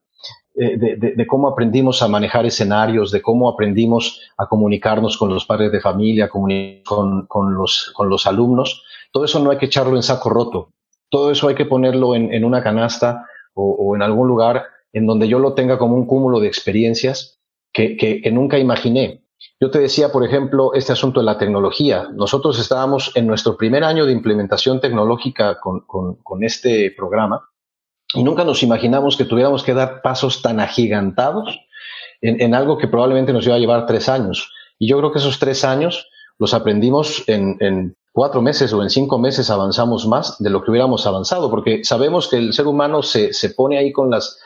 [0.60, 5.80] de, cómo aprendimos a manejar escenarios, de cómo aprendimos a comunicarnos con los padres de
[5.80, 6.48] familia, con,
[7.26, 8.84] con, los, con los alumnos.
[9.10, 10.68] Todo eso no hay que echarlo en saco roto.
[11.08, 15.28] Todo eso hay que ponerlo en, en una canasta o, en algún lugar en donde
[15.28, 17.38] yo lo tenga como un cúmulo de experiencias
[17.72, 19.24] que, que, nunca imaginé.
[19.60, 22.08] Yo te decía, por ejemplo, este asunto de la tecnología.
[22.12, 27.49] Nosotros estábamos en nuestro primer año de implementación tecnológica con, con este programa
[28.14, 31.60] y nunca nos imaginamos que tuviéramos que dar pasos tan agigantados
[32.20, 34.52] en, en, algo que probablemente nos iba a llevar tres años.
[34.78, 38.90] Y yo creo que esos tres años los aprendimos en, en cuatro meses o en
[38.90, 43.02] cinco meses avanzamos más de lo que hubiéramos avanzado, porque sabemos que el ser humano
[43.02, 44.38] se, se pone ahí con las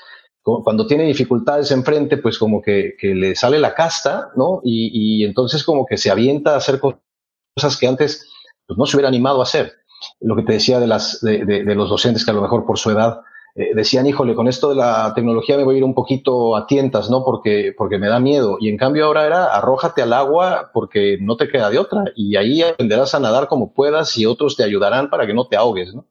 [0.43, 4.61] cuando tiene dificultades enfrente, pues como que, que le sale la casta, ¿no?
[4.63, 8.31] Y, y, entonces como que se avienta a hacer cosas que antes
[8.67, 9.73] pues, no se hubiera animado a hacer.
[10.21, 12.67] Lo que te decía de, las, de, de, de los docentes que a lo mejor
[12.67, 13.23] por su edad
[13.57, 16.67] eh, decían, híjole, con esto de la tecnología me voy a ir un poquito a
[16.67, 17.25] tientas, ¿no?
[17.25, 18.57] Porque, porque me da miedo.
[18.59, 22.05] Y en cambio ahora era, arrójate al agua porque no te queda de otra.
[22.17, 25.57] Y ahí aprenderás a nadar como puedas y otros te ayudarán para que no te
[25.57, 26.07] ahogues, ¿no?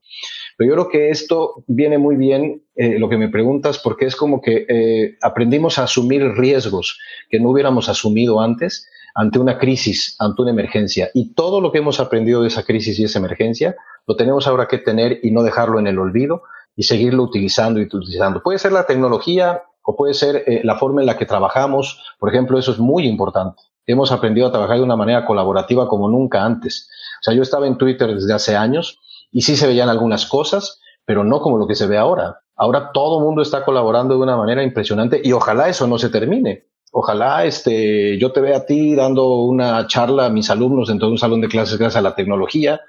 [0.57, 4.15] Pero yo creo que esto viene muy bien, eh, lo que me preguntas, porque es
[4.15, 10.15] como que eh, aprendimos a asumir riesgos que no hubiéramos asumido antes ante una crisis,
[10.19, 11.09] ante una emergencia.
[11.13, 13.75] Y todo lo que hemos aprendido de esa crisis y esa emergencia,
[14.07, 16.43] lo tenemos ahora que tener y no dejarlo en el olvido
[16.75, 18.41] y seguirlo utilizando y utilizando.
[18.41, 22.01] Puede ser la tecnología o puede ser eh, la forma en la que trabajamos.
[22.19, 23.61] Por ejemplo, eso es muy importante.
[23.85, 26.89] Hemos aprendido a trabajar de una manera colaborativa como nunca antes.
[27.21, 28.99] O sea, yo estaba en Twitter desde hace años
[29.31, 32.39] y sí se veían algunas cosas, pero no como lo que se ve ahora.
[32.55, 36.09] Ahora todo el mundo está colaborando de una manera impresionante y ojalá eso no se
[36.09, 36.67] termine.
[36.91, 41.13] Ojalá este, yo te vea a ti dando una charla a mis alumnos dentro de
[41.13, 42.81] un salón de clases gracias a la tecnología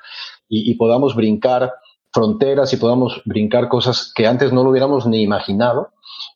[0.46, 1.72] y podamos brincar
[2.14, 5.90] fronteras y podamos brincar cosas que antes no lo hubiéramos ni imaginado,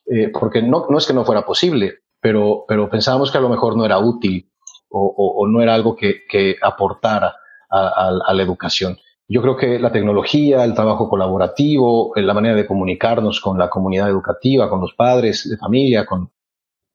[0.05, 3.49] eh, porque no, no es que no fuera posible, pero, pero pensábamos que a lo
[3.49, 4.51] mejor no era útil
[4.91, 7.35] o, no era algo que, que aportara
[7.69, 8.97] a, la educación.
[9.27, 14.09] Yo creo que la tecnología, el trabajo colaborativo, la manera de comunicarnos con la comunidad
[14.09, 16.31] educativa, con los padres de familia, con,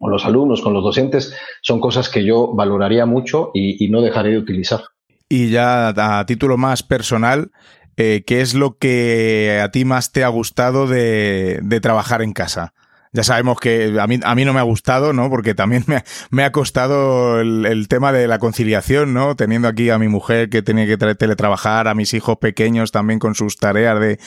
[0.00, 4.38] los alumnos, con los docentes, son cosas que yo valoraría mucho y, no dejaré de
[4.38, 4.80] utilizar.
[5.28, 7.52] Y ya a título más personal,
[7.96, 12.74] eh, ¿qué es lo que a ti más te ha gustado de trabajar en casa?
[13.14, 15.30] Ya sabemos que a mí, a mí no me ha gustado, ¿no?
[15.30, 19.36] Porque también me, me ha costado el, tema de la conciliación, ¿no?
[19.36, 23.36] Teniendo aquí a mi mujer que tenía que teletrabajar, a mis hijos pequeños también con
[23.36, 24.18] sus tareas de,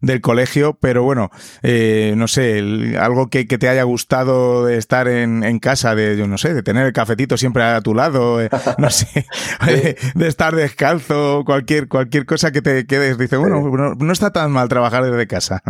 [0.00, 1.30] del colegio, pero bueno,
[1.62, 6.16] eh, no sé, algo que, que, te haya gustado de estar en, en, casa, de,
[6.16, 8.48] yo no sé, de tener el cafetito siempre a tu lado, eh,
[8.78, 9.26] no sé,
[10.14, 14.50] de, estar descalzo, cualquier, cualquier cosa que te quedes, dice, bueno, no, no está tan
[14.50, 15.62] mal trabajar desde casa.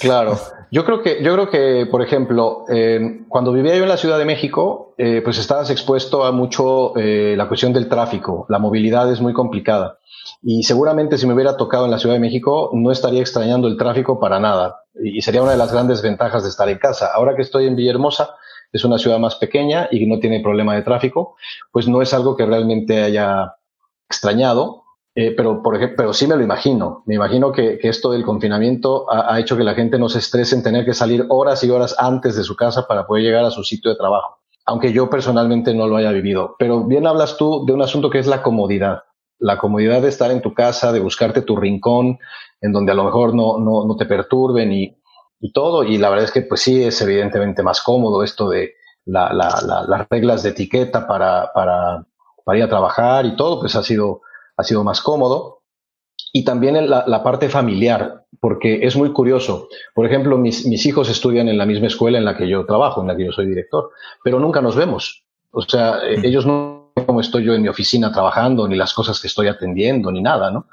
[0.00, 0.40] Claro,
[0.74, 4.18] yo creo que, yo creo que, por ejemplo, eh, cuando vivía yo en la Ciudad
[4.18, 8.44] de México, eh, pues estabas expuesto a mucho eh, la cuestión del tráfico.
[8.48, 10.00] La movilidad es muy complicada.
[10.42, 13.76] Y seguramente si me hubiera tocado en la Ciudad de México, no estaría extrañando el
[13.76, 14.80] tráfico para nada.
[15.00, 17.08] Y sería una de las grandes ventajas de estar en casa.
[17.14, 18.34] Ahora que estoy en Villahermosa,
[18.72, 21.36] es una ciudad más pequeña y no tiene problema de tráfico,
[21.70, 23.54] pues no es algo que realmente haya
[24.08, 24.83] extrañado
[25.16, 27.04] eh, pero, por ejemplo, pero sí me lo imagino.
[27.06, 30.62] Me imagino que, esto del confinamiento ha, hecho que la gente no se estrese en
[30.62, 33.62] tener que salir horas y horas antes de su casa para poder llegar a su
[33.62, 36.56] sitio de trabajo, aunque yo personalmente no lo haya vivido.
[36.58, 39.04] Pero bien hablas tú de un asunto que es la comodidad.
[39.38, 42.18] La comodidad de estar en tu casa, de buscarte tu rincón,
[42.60, 44.96] en donde a lo mejor no, no, no te perturben y,
[45.38, 45.84] y, todo.
[45.84, 48.72] Y la verdad es que pues sí es evidentemente más cómodo esto de
[49.04, 52.04] la, la, las reglas de etiqueta para, para,
[52.44, 54.22] para ir a trabajar y todo, pues ha sido
[54.56, 55.62] ha sido más cómodo.
[56.32, 59.68] Y también la, la parte familiar, porque es muy curioso.
[59.94, 63.00] Por ejemplo, mis, mis, hijos estudian en la misma escuela en la que yo trabajo,
[63.00, 63.90] en la que yo soy director,
[64.22, 65.24] pero nunca nos vemos.
[65.50, 66.24] O sea, mm.
[66.24, 70.10] ellos no cómo estoy yo en mi oficina trabajando, ni las cosas que estoy atendiendo,
[70.12, 70.66] ni nada, ¿no?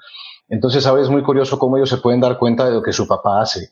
[0.50, 3.08] Entonces, ahora es muy curioso cómo ellos se pueden dar cuenta de lo que su
[3.08, 3.70] papá hace,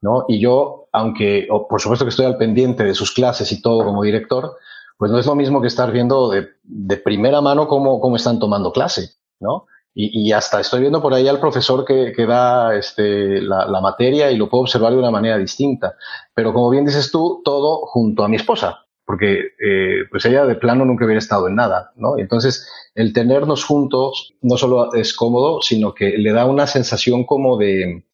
[0.00, 0.24] ¿no?
[0.28, 4.02] Y yo, aunque, por supuesto que estoy al pendiente de sus clases y todo como
[4.02, 4.56] director,
[4.96, 8.38] pues no es lo mismo que estar viendo de, de primera mano cómo, cómo están
[8.40, 9.17] tomando clase.
[9.40, 9.66] ¿No?
[10.00, 14.36] Y, hasta estoy viendo por ahí al profesor que, que da este, la, materia y
[14.36, 15.96] lo puedo observar de una manera distinta.
[16.34, 20.54] Pero como bien dices tú, todo junto a mi esposa, porque eh, pues ella de
[20.54, 22.16] plano nunca hubiera estado en nada, ¿no?
[22.16, 27.56] Entonces, el tenernos juntos no solo es cómodo, sino que le da una sensación como
[27.56, 28.04] de,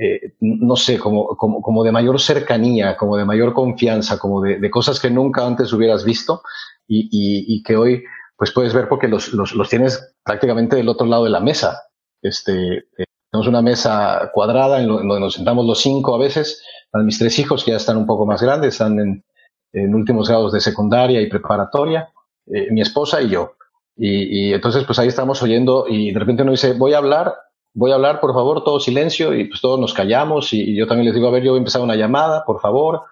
[0.00, 4.58] eh, no sé, como, como, como, de mayor cercanía, como de mayor confianza, como de,
[4.58, 6.40] de cosas que nunca antes hubieras visto
[6.88, 8.02] y, y, y que hoy
[8.42, 11.80] pues puedes ver porque los, los, los, tienes prácticamente del otro lado de la mesa.
[12.20, 16.60] Este, eh, tenemos una mesa cuadrada en, donde nos sentamos los cinco a veces.
[16.92, 20.60] Mis tres hijos que ya están un poco más grandes, están en, últimos grados de
[20.60, 22.12] secundaria y preparatoria,
[22.46, 23.52] eh, mi esposa y yo.
[23.96, 27.32] Y, y, entonces, pues ahí estamos oyendo y de repente uno dice, voy a hablar,
[27.74, 30.88] voy a hablar, por favor, todo silencio y pues todos nos callamos y, y yo
[30.88, 33.02] también les digo, a ver, yo voy a empezar una llamada, por favor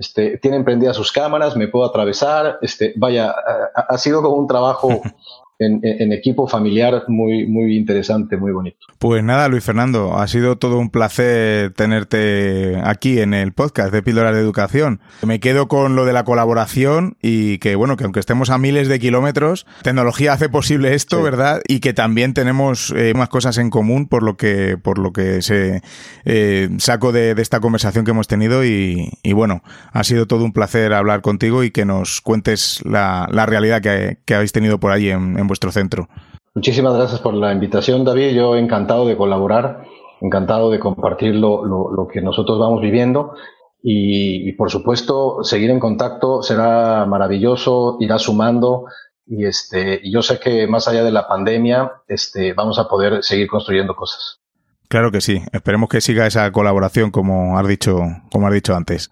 [0.00, 3.34] este, tienen prendidas sus cámaras, me puedo atravesar, este, vaya,
[3.74, 4.88] ha, sido como un trabajo
[5.60, 8.78] en, equipo familiar muy, muy interesante, muy bonito.
[8.98, 14.02] Pues nada, Luis Fernando, ha sido todo un placer tenerte aquí en el podcast de
[14.02, 15.00] Píldoras de Educación.
[15.24, 18.88] Me quedo con lo de la colaboración y que, bueno, que aunque estemos a miles
[18.88, 21.60] de kilómetros, tecnología hace posible esto, ¿verdad?
[21.68, 25.42] Y que también tenemos eh, más cosas en común por lo que, por lo que
[25.42, 25.82] se
[26.24, 30.92] eh, saco de, esta conversación que hemos tenido y, bueno, ha sido todo un placer
[30.92, 35.49] hablar contigo y que nos cuentes la, realidad que, habéis tenido por ahí en, en
[35.50, 36.08] vuestro centro.
[36.54, 38.30] Muchísimas gracias por la invitación, David.
[38.34, 39.84] Yo encantado de colaborar,
[40.20, 43.34] encantado de compartir lo, lo, que nosotros vamos viviendo
[43.82, 48.84] y, por supuesto seguir en contacto será maravilloso, irá sumando
[49.26, 53.48] y este, yo sé que más allá de la pandemia este, vamos a poder seguir
[53.48, 54.40] construyendo cosas.
[54.88, 55.42] Claro que sí.
[55.52, 58.00] Esperemos que siga esa colaboración como has dicho,
[58.32, 59.10] como has dicho antes.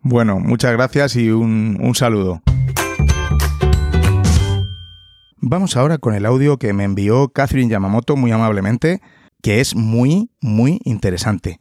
[0.00, 2.40] Bueno, muchas gracias y un, un saludo.
[5.44, 9.00] Vamos ahora con el audio que me envió Catherine Yamamoto muy amablemente,
[9.42, 11.58] que es muy, muy interesante.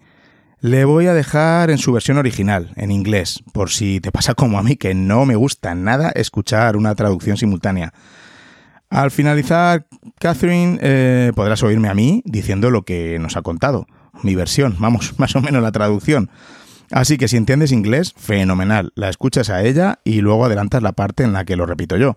[0.59, 4.59] Le voy a dejar en su versión original, en inglés, por si te pasa como
[4.59, 7.91] a mí, que no me gusta nada escuchar una traducción simultánea.
[8.91, 9.87] Al finalizar,
[10.19, 13.87] Catherine, eh, podrás oírme a mí diciendo lo que nos ha contado,
[14.21, 16.29] mi versión, vamos, más o menos la traducción.
[16.91, 21.23] Así que si entiendes inglés, fenomenal, la escuchas a ella y luego adelantas la parte
[21.23, 22.15] en la que lo repito yo.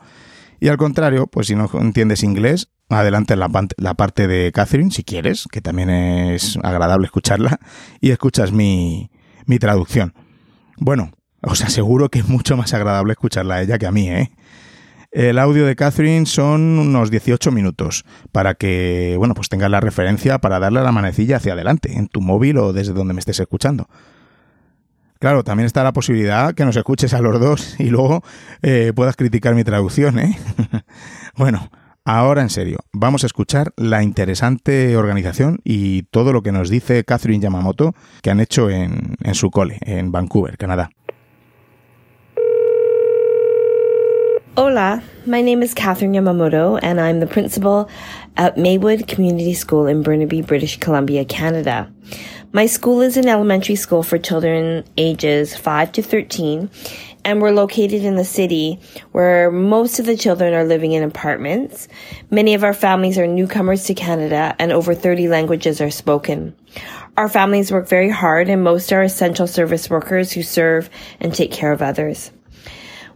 [0.60, 5.46] Y al contrario, pues si no entiendes inglés, adelante la, parte de Catherine, si quieres,
[5.50, 7.58] que también es agradable escucharla,
[8.00, 9.10] y escuchas mi,
[9.60, 10.14] traducción.
[10.76, 14.32] Bueno, os aseguro que es mucho más agradable escucharla a ella que a mí, ¿eh?
[15.12, 20.38] El audio de Catherine son unos 18 minutos para que, bueno, pues tengas la referencia
[20.40, 23.88] para darle la manecilla hacia adelante, en tu móvil o desde donde me estés escuchando.
[25.24, 28.22] Claro, también está la posibilidad que nos escuches a los dos y luego
[28.60, 30.38] eh, puedas criticar mi traducción, ¿eh?
[31.38, 31.70] bueno,
[32.04, 37.04] ahora en serio, vamos a escuchar la interesante organización y todo lo que nos dice
[37.04, 40.90] Catherine Yamamoto que han hecho en, en su cole, en Vancouver, Canadá.
[44.56, 47.88] Hola, my name is Catherine Yamamoto, and I'm the principal
[48.36, 51.90] at Maywood Community School in Burnaby, British Columbia, Canada.
[52.54, 56.70] My school is an elementary school for children ages 5 to 13,
[57.24, 58.78] and we're located in the city
[59.10, 61.88] where most of the children are living in apartments.
[62.30, 66.54] Many of our families are newcomers to Canada, and over 30 languages are spoken.
[67.16, 70.88] Our families work very hard, and most are essential service workers who serve
[71.18, 72.30] and take care of others.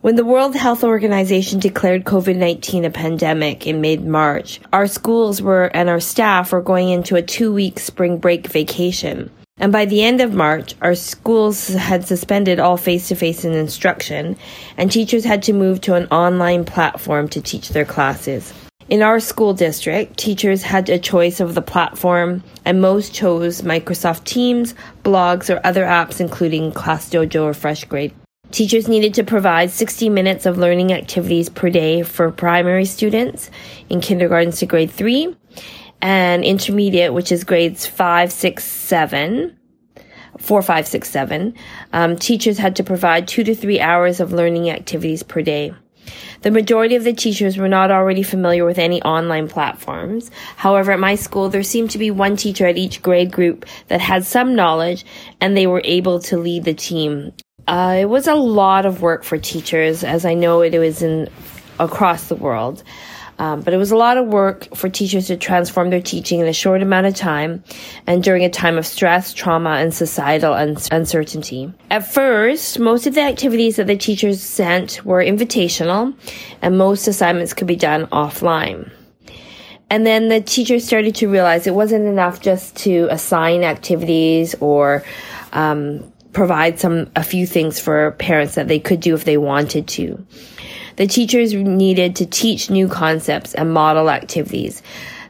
[0.01, 5.88] When the World Health Organization declared COVID-19 a pandemic in mid-March, our schools were and
[5.88, 9.28] our staff were going into a two-week spring break vacation.
[9.57, 14.36] And by the end of March, our schools had suspended all face-to-face instruction
[14.76, 18.55] and teachers had to move to an online platform to teach their classes.
[18.88, 24.24] In our school district, teachers had a choice of the platform, and most chose Microsoft
[24.24, 24.74] Teams,
[25.05, 28.12] blogs, or other apps, including ClassDojo or FreshGrade.
[28.51, 33.51] Teachers needed to provide 60 minutes of learning activities per day for primary students
[33.90, 35.36] in kindergartens to grade 3
[36.01, 39.59] and intermediate, which is grades 5, 6, 7.
[40.38, 41.55] 4, 5, 6, 7.
[41.92, 45.74] Um, teachers had to provide two to three hours of learning activities per day.
[46.40, 50.30] The majority of the teachers were not already familiar with any online platforms.
[50.57, 54.01] However, at my school, there seemed to be one teacher at each grade group that
[54.01, 55.05] had some knowledge
[55.38, 57.34] and they were able to lead the team
[57.68, 61.28] uh, it was a lot of work for teachers, as I know it was in
[61.78, 62.82] across the world.
[63.38, 66.48] Um, but it was a lot of work for teachers to transform their teaching in
[66.48, 67.62] a short amount of time
[68.04, 71.72] and during a time of stress, trauma, and societal un- uncertainty.
[71.88, 76.16] At first, most of the activities that the teachers sent were invitational,
[76.62, 78.90] and most assignments could be done offline.
[79.88, 85.04] And then the teachers started to realize it wasn't enough just to assign activities or
[85.52, 89.89] um, provide some a few things for parents that they could do if they wanted
[89.89, 90.24] to.
[90.95, 94.80] The teachers needed to teach new concepts and model activities.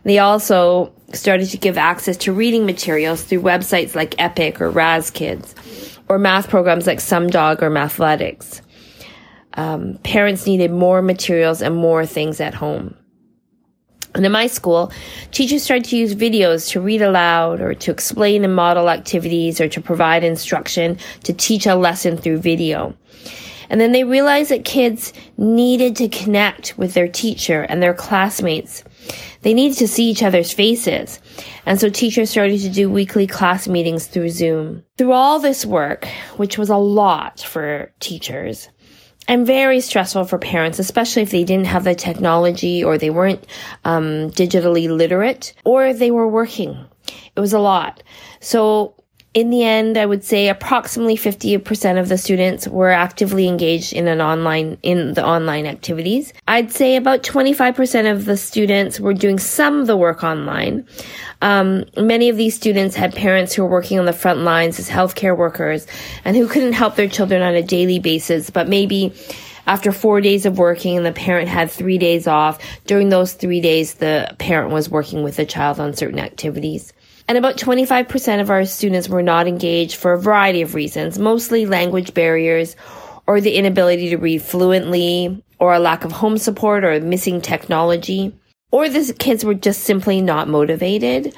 [0.05, 5.99] They also started to give access to reading materials through websites like Epic or RazKids,
[6.11, 8.61] or math programs like SumDog or Mathletics.
[9.55, 12.95] Um, parents needed more materials and more things at home.
[14.19, 14.91] And in my school,
[15.31, 19.69] teachers started to use videos to read aloud or to explain and model activities or
[19.69, 22.97] to provide instruction to teach a lesson through video.
[23.71, 28.83] And then they realized that kids needed to connect with their teacher and their classmates.
[29.43, 31.21] They needed to see each other's faces.
[31.65, 34.83] And so teachers started to do weekly class meetings through Zoom.
[34.97, 36.09] Through all this work,
[36.39, 38.69] which was a lot for teachers,
[39.29, 43.47] and very stressful for parents, especially if they didn't have the technology or they weren't
[43.85, 46.87] um, digitally literate or they were working.
[47.37, 48.03] It was a lot.
[48.41, 48.95] So
[49.39, 54.09] in the end, I would say approximately 50% of the students were actively engaged in
[54.09, 56.33] an online, in the online activities.
[56.49, 60.87] I'd say about 25% of the students were doing some of the work online.
[61.41, 64.89] Um, many of these students had parents who were working on the front lines as
[64.89, 65.87] healthcare workers
[66.25, 69.13] and who couldn't help their children on a daily basis, but maybe
[69.69, 73.61] after four days of working and the parent had three days off, during those three
[73.61, 76.93] days, the parent was working with the child on certain activities.
[77.29, 81.67] And about 25% of our students were not engaged for a variety of reasons, mostly
[81.67, 82.75] language barriers
[83.27, 88.35] or the inability to read fluently or a lack of home support or missing technology
[88.71, 91.35] or the kids were just simply not motivated.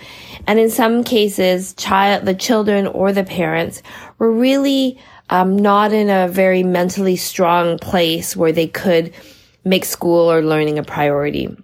[0.47, 3.82] And in some cases, child, the children or the parents
[4.18, 9.12] were really um, not in a very mentally strong place where they could
[9.64, 11.57] make school or learning a priority.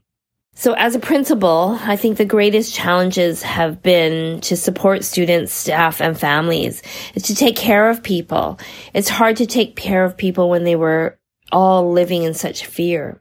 [0.59, 6.01] So as a principal, I think the greatest challenges have been to support students, staff,
[6.01, 6.83] and families.
[7.13, 8.59] To take care of people.
[8.95, 11.19] It's hard to take care of people when they were
[11.53, 13.21] all living in such fear.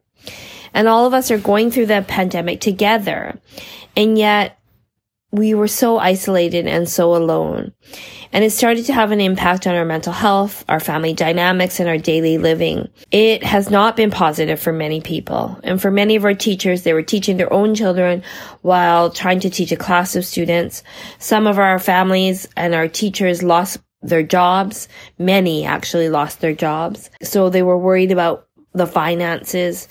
[0.73, 3.37] And all of us are going through the pandemic together.
[3.97, 4.57] And yet
[5.35, 7.73] we were so isolated and so alone.
[8.31, 11.87] And it started to have an impact on our mental health, our family dynamics, and
[11.87, 12.89] our daily living.
[13.11, 15.59] It has not been positive for many people.
[15.63, 18.23] And for many of our teachers, they were teaching their own children
[18.61, 20.83] while trying to teach a class of students.
[21.19, 24.87] Some of our families and our teachers lost their jobs.
[25.17, 27.09] Many actually lost their jobs.
[27.21, 29.87] So they were worried about the finances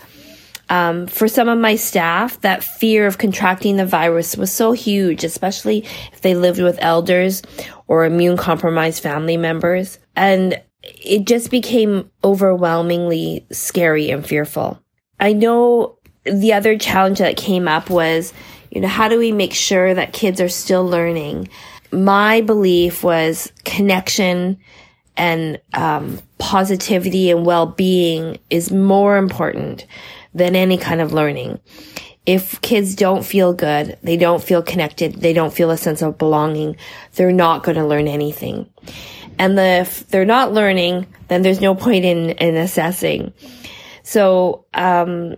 [0.70, 5.24] Um, for some of my staff, that fear of contracting the virus was so huge,
[5.24, 7.42] especially if they lived with elders
[7.86, 9.98] or immune compromised family members.
[10.16, 14.80] And it just became overwhelmingly scary and fearful.
[15.20, 18.32] I know the other challenge that came up was,
[18.70, 21.48] you know, how do we make sure that kids are still learning?
[21.92, 24.58] My belief was connection
[25.16, 29.86] and um, positivity and well-being is more important
[30.34, 31.60] than any kind of learning.
[32.26, 36.16] If kids don't feel good, they don't feel connected, they don't feel a sense of
[36.16, 36.76] belonging,
[37.14, 38.68] they're not going to learn anything.
[39.38, 43.32] And the, if they're not learning, then there's no point in, in assessing.
[44.02, 45.36] So, um,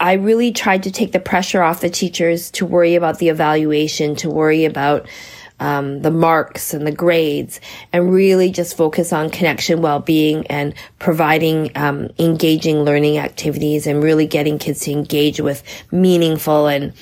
[0.00, 4.16] I really tried to take the pressure off the teachers to worry about the evaluation,
[4.16, 5.06] to worry about
[5.60, 7.60] um, the marks and the grades,
[7.92, 14.26] and really just focus on connection, well-being, and providing um, engaging learning activities, and really
[14.26, 16.92] getting kids to engage with meaningful and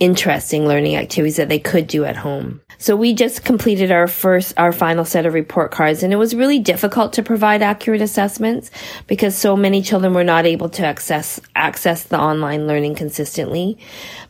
[0.00, 2.60] interesting learning activities that they could do at home.
[2.78, 6.34] So we just completed our first, our final set of report cards and it was
[6.34, 8.70] really difficult to provide accurate assessments
[9.06, 13.78] because so many children were not able to access, access the online learning consistently.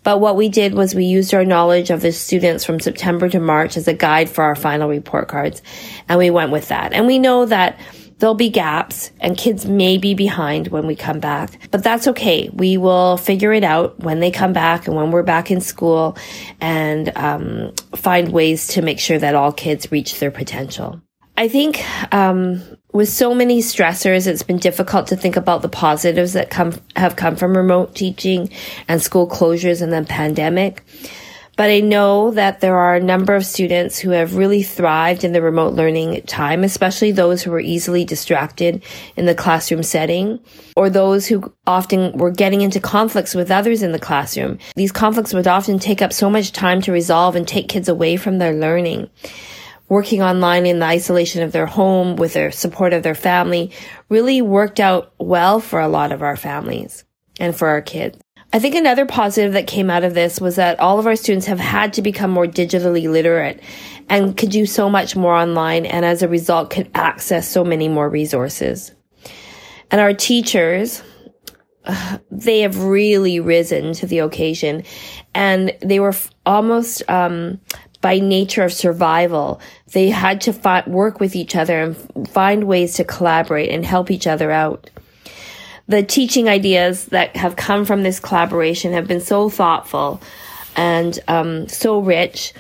[0.03, 3.41] But what we did was we used our knowledge of the students from September to
[3.41, 5.63] March as a guide for our final report cards
[6.09, 6.93] and we went with that.
[6.93, 7.79] And we know that
[8.19, 12.49] There'll be gaps and kids may be behind when we come back, but that's okay.
[12.51, 16.17] We will figure it out when they come back and when we're back in school
[16.61, 21.03] and um, find ways to make sure that all kids reach their potential.
[21.37, 22.63] I think um,
[22.93, 27.17] with so many stressors, it's been difficult to think about the positives that come have
[27.17, 28.49] come from remote teaching
[28.89, 30.83] and school closures and the pandemic.
[31.57, 35.33] But I know that there are a number of students who have really thrived in
[35.33, 38.85] the remote learning time, especially those who were easily distracted
[39.17, 40.39] in the classroom setting
[40.77, 44.59] or those who often were getting into conflicts with others in the classroom.
[44.77, 48.19] These conflicts would often take up so much time to resolve and take kids away
[48.19, 49.09] from their learning.
[49.89, 53.71] Working online in the isolation of their home with the support of their family
[54.11, 57.05] really worked out well for a lot of our families
[57.41, 58.19] and for our kids.
[58.53, 61.47] I think another positive that came out of this was that all of our students
[61.47, 63.61] have had to become more digitally literate
[64.09, 67.89] and could do so much more online and as a result could access so many
[67.89, 68.93] more resources.
[69.91, 71.03] And our teachers,
[72.31, 74.85] they have really risen to the occasion
[75.35, 77.61] and they were almost um,
[78.01, 79.61] by nature of survival
[79.93, 84.27] they had to work with each other and find ways to collaborate and help each
[84.27, 84.91] other out
[85.89, 90.21] the teaching ideas that have come from this collaboration have been so thoughtful
[90.75, 92.53] and um, so rich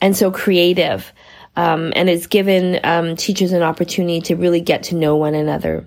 [0.00, 1.12] and so creative.
[1.54, 5.86] Um, and it's given um, teachers an opportunity to really get to know one another.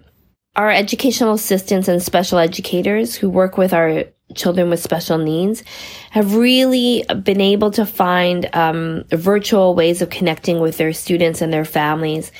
[0.55, 5.63] Our educational assistants and special educators who work with our children with special needs
[6.09, 11.53] have really been able to find um, virtual ways of connecting with their students and
[11.53, 12.31] their families.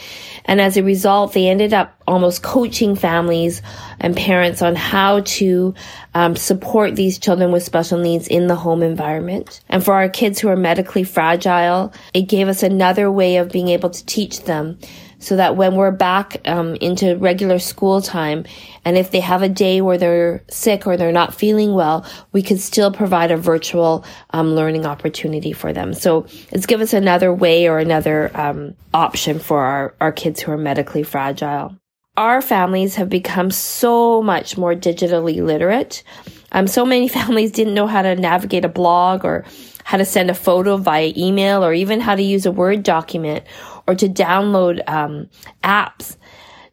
[0.45, 3.61] And as a result, they ended up almost coaching families
[3.99, 5.73] and parents on how to
[6.13, 9.61] um, support these children with special needs in the home environment.
[9.69, 13.69] And for our kids who are medically fragile, it gave us another way of being
[13.69, 14.79] able to teach them
[15.20, 18.45] so that when we're back um, into regular school time,
[18.84, 22.41] and if they have a day where they're sick or they're not feeling well, we
[22.41, 25.93] can still provide a virtual um, learning opportunity for them.
[25.93, 30.51] So it's give us another way or another um, option for our, our kids who
[30.51, 31.76] are medically fragile.
[32.18, 36.03] Our families have become so much more digitally literate.
[36.51, 39.45] Um, so many families didn't know how to navigate a blog or
[39.84, 43.43] how to send a photo via email or even how to use a Word document
[43.88, 45.29] or to download um,
[45.63, 46.17] apps.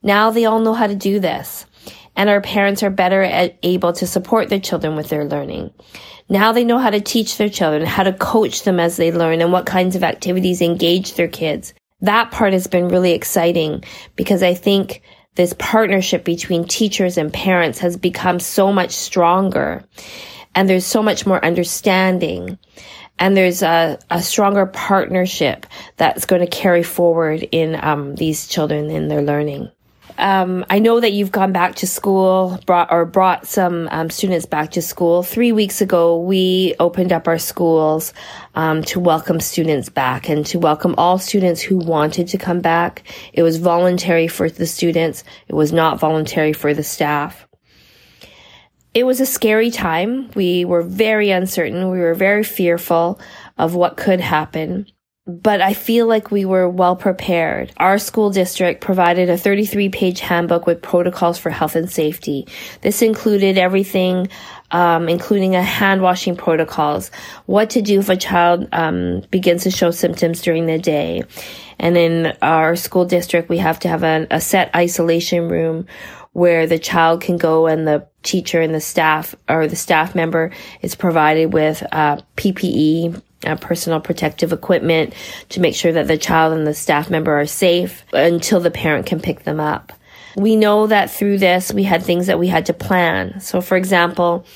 [0.02, 1.66] Now they all know how to do this.
[2.14, 5.72] And our parents are better at, able to support their children with their learning.
[6.28, 9.40] Now they know how to teach their children, how to coach them as they learn
[9.40, 11.74] and what kinds of activities engage their kids.
[12.00, 13.84] That part has been really exciting
[14.16, 15.02] because I think
[15.34, 19.84] this partnership between teachers and parents has become so much stronger
[20.54, 22.58] and there's so much more understanding
[23.18, 28.90] and there's a, a stronger partnership that's going to carry forward in um, these children
[28.90, 29.70] in their learning.
[30.18, 34.46] Um, I know that you've gone back to school, brought or brought some um, students
[34.46, 35.22] back to school.
[35.22, 38.12] Three weeks ago, we opened up our schools
[38.54, 43.02] um, to welcome students back and to welcome all students who wanted to come back.
[43.32, 45.24] It was voluntary for the students.
[45.48, 47.46] It was not voluntary for the staff.
[48.94, 50.30] It was a scary time.
[50.34, 51.90] We were very uncertain.
[51.90, 53.18] We were very fearful
[53.56, 54.86] of what could happen.
[55.24, 57.72] but I feel like we were well prepared.
[57.76, 62.48] Our school district provided a 33 page handbook with protocols for health and safety.
[62.80, 64.28] This included everything,
[64.72, 67.12] um, including a hand washing protocols,
[67.46, 71.22] what to do if a child um, begins to show symptoms during the day.
[71.78, 75.86] And in our school district, we have to have a, a set isolation room
[76.32, 80.50] where the child can go and the teacher and the staff or the staff member
[80.80, 85.14] is provided with uh, PPE, uh, personal protective equipment
[85.50, 89.06] to make sure that the child and the staff member are safe until the parent
[89.06, 89.92] can pick them up.
[90.36, 93.40] We know that through this, we had things that we had to plan.
[93.40, 94.46] So, for example,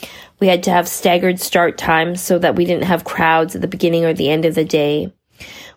[0.40, 3.68] we had to have staggered start times so that we didn't have crowds at the
[3.68, 5.12] beginning or the end of the day.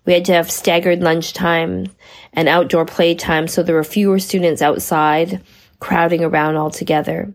[0.06, 1.88] We had to have staggered lunch time
[2.32, 5.42] and outdoor play time so there were fewer students outside
[5.80, 7.34] crowding around all together.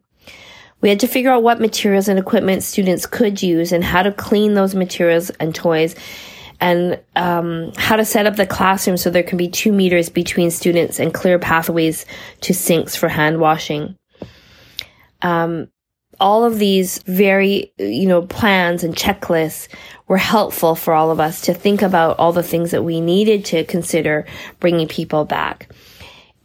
[0.81, 4.13] We had to figure out what materials and equipment students could use and how to
[4.13, 5.95] clean those materials and toys
[6.61, 10.51] and um, how to set up the classroom so there can be two meters between
[10.51, 12.07] students and clear pathways
[12.43, 13.97] to sinks for hand washing.
[15.23, 15.69] Um,
[16.21, 19.69] all of these very, you know, plans and checklists
[20.07, 23.45] were helpful for all of us to think about all the things that we needed
[23.47, 24.27] to consider
[24.61, 25.75] bringing people back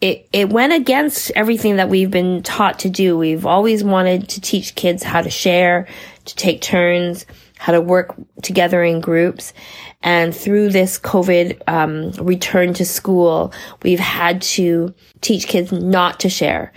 [0.01, 3.17] it, it went against everything that we've been taught to do.
[3.17, 5.87] We've always wanted to teach kids how to share,
[6.25, 7.25] to take turns,
[7.57, 9.53] how to work together in groups.
[10.01, 16.29] And through this COVID um, return to school, we've had to teach kids not to
[16.29, 16.71] share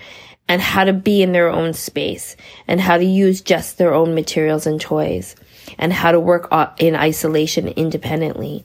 [0.48, 4.16] and how to be in their own space and how to use just their own
[4.16, 5.36] materials and toys
[5.78, 6.48] and how to work
[6.78, 8.64] in isolation independently,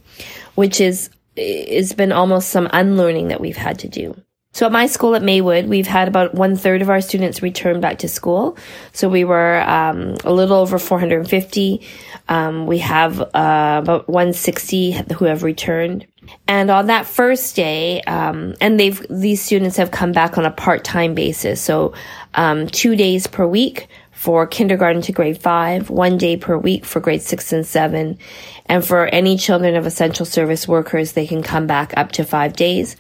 [0.56, 4.20] which is, has been almost some unlearning that we've had to do.
[4.58, 7.80] So at my school at Maywood, we've had about one third of our students return
[7.80, 8.58] back to school.
[8.92, 11.88] So we were um, a little over 450.
[12.28, 16.08] Um, we have uh, about 160 who have returned.
[16.48, 20.52] And on that first day, um, and they've these students have come back on a
[20.52, 21.94] part time basis, so
[22.34, 23.88] um, two days per week
[24.18, 28.18] for kindergarten to grade five, one day per week for grade six and seven.
[28.66, 32.54] And for any children of essential service workers, they can come back up to five
[32.54, 32.96] days.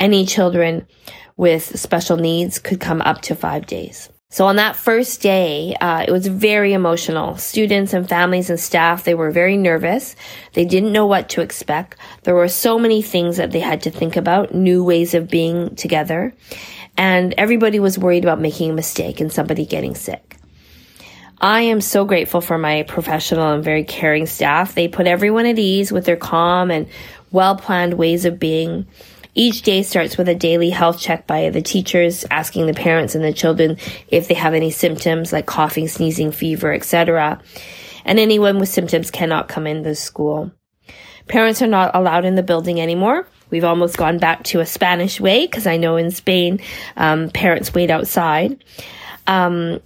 [0.00, 0.86] Any children
[1.36, 4.08] with special needs could come up to five days.
[4.30, 7.36] So on that first day, uh, it was very emotional.
[7.36, 10.16] Students and families and staff, they were very nervous.
[10.54, 11.98] They didn't know what to expect.
[12.22, 15.76] There were so many things that they had to think about, new ways of being
[15.76, 16.32] together.
[16.96, 20.38] And everybody was worried about making a mistake and somebody getting sick.
[21.44, 24.74] I am so grateful for my professional and very caring staff.
[24.74, 26.88] They put everyone at ease with their calm and
[27.32, 28.86] well planned ways of being.
[29.34, 33.22] Each day starts with a daily health check by the teachers, asking the parents and
[33.22, 33.76] the children
[34.08, 37.42] if they have any symptoms like coughing, sneezing, fever, etc.
[38.06, 40.50] And anyone with symptoms cannot come in into school.
[41.28, 43.28] Parents are not allowed in the building anymore.
[43.50, 46.60] We've almost gone back to a Spanish way because I know in Spain,
[46.96, 48.64] um, parents wait outside
[49.26, 49.80] um,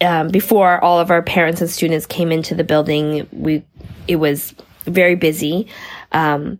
[0.00, 3.64] um, before all of our parents and students came into the building, we
[4.08, 4.54] it was
[4.86, 5.68] very busy.
[6.12, 6.58] Um,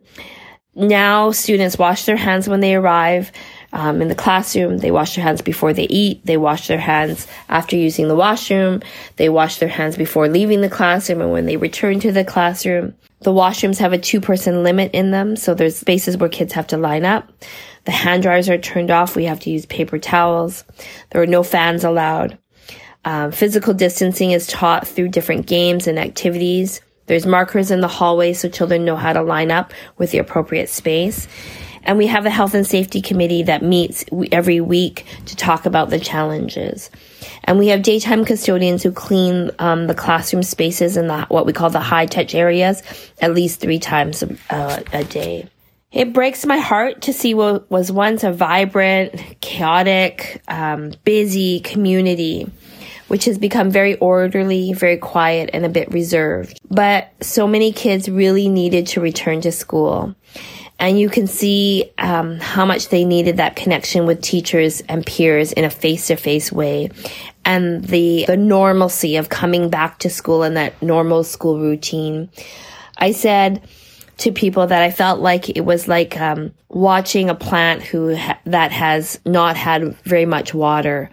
[0.74, 3.32] now students wash their hands when they arrive
[3.72, 4.78] um, in the classroom.
[4.78, 6.24] They wash their hands before they eat.
[6.24, 8.80] They wash their hands after using the washroom.
[9.16, 12.94] They wash their hands before leaving the classroom and when they return to the classroom.
[13.22, 16.68] The washrooms have a two person limit in them, so there's spaces where kids have
[16.68, 17.30] to line up.
[17.84, 19.16] The hand dryers are turned off.
[19.16, 20.64] We have to use paper towels.
[21.10, 22.38] There are no fans allowed.
[23.04, 26.80] Um, physical distancing is taught through different games and activities.
[27.06, 30.68] There's markers in the hallway so children know how to line up with the appropriate
[30.68, 31.26] space.
[31.82, 35.88] And we have a health and safety committee that meets every week to talk about
[35.88, 36.90] the challenges.
[37.44, 41.54] And we have daytime custodians who clean um, the classroom spaces and the, what we
[41.54, 42.82] call the high touch areas
[43.20, 45.48] at least three times uh, a day.
[45.92, 52.48] It breaks my heart to see what was once a vibrant, chaotic, um, busy community,
[53.08, 56.60] which has become very orderly, very quiet, and a bit reserved.
[56.70, 60.14] But so many kids really needed to return to school.
[60.78, 65.52] And you can see um, how much they needed that connection with teachers and peers
[65.52, 66.90] in a face-to-face way,
[67.44, 72.30] and the the normalcy of coming back to school and that normal school routine.
[72.96, 73.60] I said
[74.20, 78.38] to people that I felt like it was like um, watching a plant who ha-
[78.44, 81.10] that has not had very much water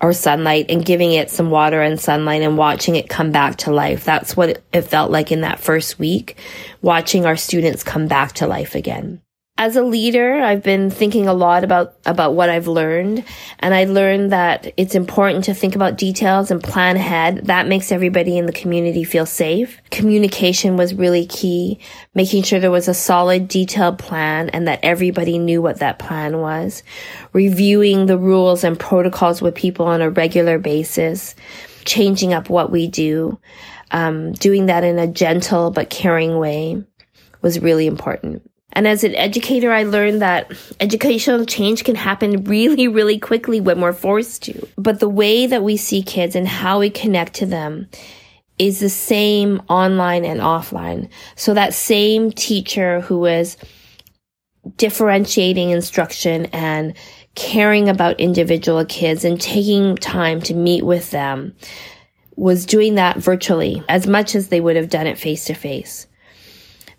[0.00, 3.72] or sunlight and giving it some water and sunlight and watching it come back to
[3.72, 4.04] life.
[4.04, 6.36] That's what it felt like in that first week,
[6.82, 9.22] watching our students come back to life again.
[9.56, 13.22] As a leader, I've been thinking a lot about, about what I've learned.
[13.60, 17.46] And I learned that it's important to think about details and plan ahead.
[17.46, 19.80] That makes everybody in the community feel safe.
[19.92, 21.78] Communication was really key,
[22.14, 26.40] making sure there was a solid, detailed plan and that everybody knew what that plan
[26.40, 26.82] was.
[27.32, 31.36] Reviewing the rules and protocols with people on a regular basis,
[31.84, 33.38] changing up what we do,
[33.92, 36.82] um, doing that in a gentle but caring way
[37.40, 38.42] was really important.
[38.74, 43.80] And as an educator, I learned that educational change can happen really, really quickly when
[43.80, 44.68] we're forced to.
[44.76, 47.88] But the way that we see kids and how we connect to them
[48.58, 51.08] is the same online and offline.
[51.36, 53.56] So that same teacher who is
[54.76, 56.94] differentiating instruction and
[57.34, 61.54] caring about individual kids and taking time to meet with them
[62.36, 66.06] was doing that virtually as much as they would have done it face to face.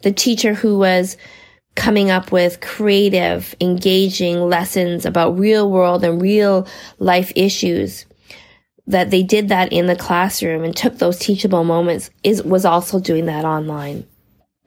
[0.03, 1.17] The teacher who was
[1.75, 6.67] coming up with creative, engaging lessons about real world and real
[6.99, 8.05] life issues
[8.87, 12.99] that they did that in the classroom and took those teachable moments is was also
[12.99, 14.05] doing that online.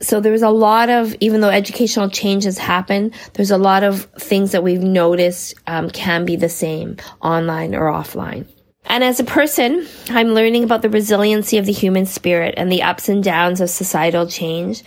[0.01, 4.53] So there's a lot of, even though educational changes happen, there's a lot of things
[4.53, 8.47] that we've noticed um, can be the same online or offline.
[8.85, 12.83] And as a person, I'm learning about the resiliency of the human spirit and the
[12.83, 14.83] ups and downs of societal change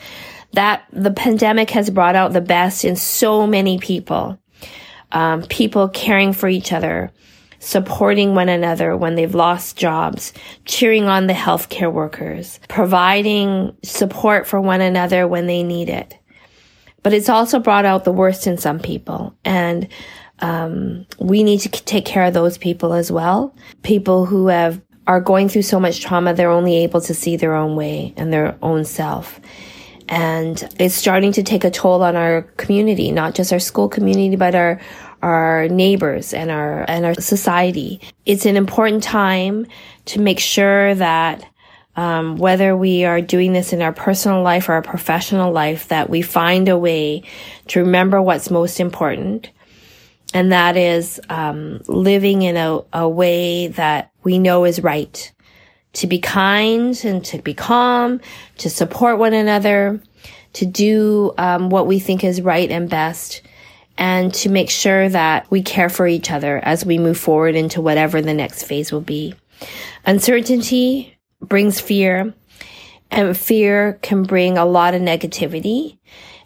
[0.54, 4.38] that the pandemic has brought out the best in so many people.
[5.12, 7.12] Um, people caring for each other,
[7.60, 10.34] supporting one another when they've lost jobs,
[10.66, 16.18] cheering on the healthcare workers, providing support for one another when they need it.
[17.04, 19.36] But it's also brought out the worst in some people.
[19.44, 19.88] And
[20.40, 23.56] um, we need to take care of those people as well.
[23.84, 27.56] People who have are going through so much trauma, they're only able to see their
[27.56, 29.42] own way and their own self
[30.12, 34.36] and it's starting to take a toll on our community, not just our school community,
[34.36, 34.80] but our
[35.24, 38.02] our neighbors and our and our society.
[38.26, 39.68] It's an important time
[40.06, 41.46] to make sure that
[41.96, 46.10] um, whether we are doing this in our personal life or our professional life, that
[46.10, 47.24] we find a way
[47.68, 49.50] to remember what's most important,
[50.34, 55.32] and that is um, living in a, a way that we know is right
[55.94, 58.22] to be kind and to be calm,
[58.58, 60.02] to support one another,
[60.54, 63.42] to do um, what we think is right and best,
[63.98, 67.82] and to make sure that we care for each other as we move forward into
[67.82, 69.36] whatever the next phase will be.
[70.06, 72.34] Uncertainty brings fear,
[73.10, 75.98] and fear can bring a lot of negativity.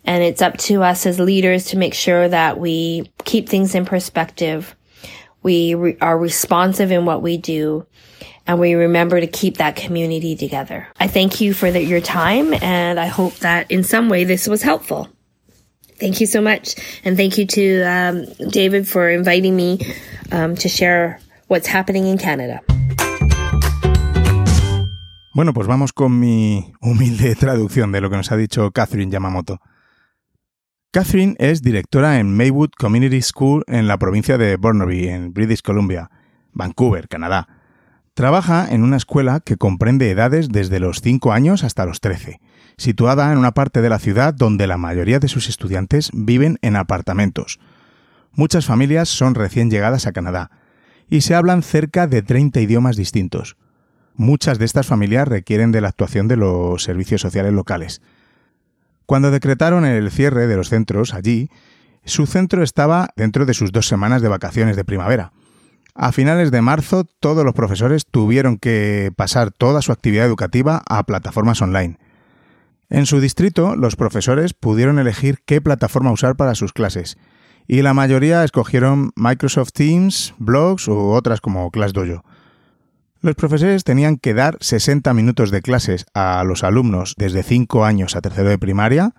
[0.04, 3.86] And it's up to us as leaders to make sure that we keep things in
[3.86, 4.76] perspective.
[5.42, 7.88] We re- are responsive in what we do
[8.48, 10.88] and we remember to keep that community together.
[11.00, 14.48] I thank you for the, your time and I hope that in some way this
[14.48, 15.10] was helpful.
[16.00, 16.76] Thank you so much.
[17.04, 19.80] And thank you to um, David for inviting me
[20.32, 22.62] um, to share what's happening in Canada.
[25.34, 29.60] Bueno, pues vamos con mi humilde traducción de lo que nos ha dicho Catherine Yamamoto.
[30.92, 36.10] Catherine es directora en Maywood Community School en la provincia de Burnaby, en British Columbia,
[36.54, 37.55] Vancouver, Canadá.
[38.16, 42.40] Trabaja en una escuela que comprende edades desde los 5 años hasta los 13,
[42.78, 46.78] situada en una parte de la ciudad donde la mayoría de sus estudiantes viven en
[46.78, 47.60] apartamentos.
[48.32, 50.50] Muchas familias son recién llegadas a Canadá
[51.10, 53.58] y se hablan cerca de 30 idiomas distintos.
[54.16, 58.02] Muchas de estas familias requieren de la actuación de los servicios sociales locales.
[59.06, 61.50] Cuando decretaron el cierre de los centros allí,
[62.06, 65.34] su centro estaba dentro de sus dos semanas de vacaciones de primavera.
[65.98, 71.04] A finales de marzo, todos los profesores tuvieron que pasar toda su actividad educativa a
[71.04, 71.98] plataformas online.
[72.90, 77.18] En su distrito, los profesores pudieron elegir qué plataforma usar para sus clases,
[77.66, 82.26] y la mayoría escogieron Microsoft Teams, Blogs u otras como ClassDojo.
[83.22, 88.18] Los profesores tenían que dar 60 minutos de clases a los alumnos desde 5 años
[88.18, 89.16] a tercero de primaria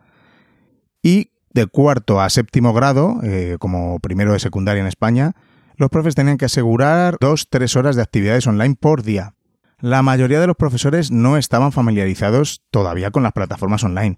[1.03, 5.35] y de cuarto a séptimo grado, eh, como primero de secundaria en España,
[5.77, 9.35] los profes tenían que asegurar dos, tres horas de actividades online por día.
[9.79, 14.17] La mayoría de los profesores no estaban familiarizados todavía con las plataformas online.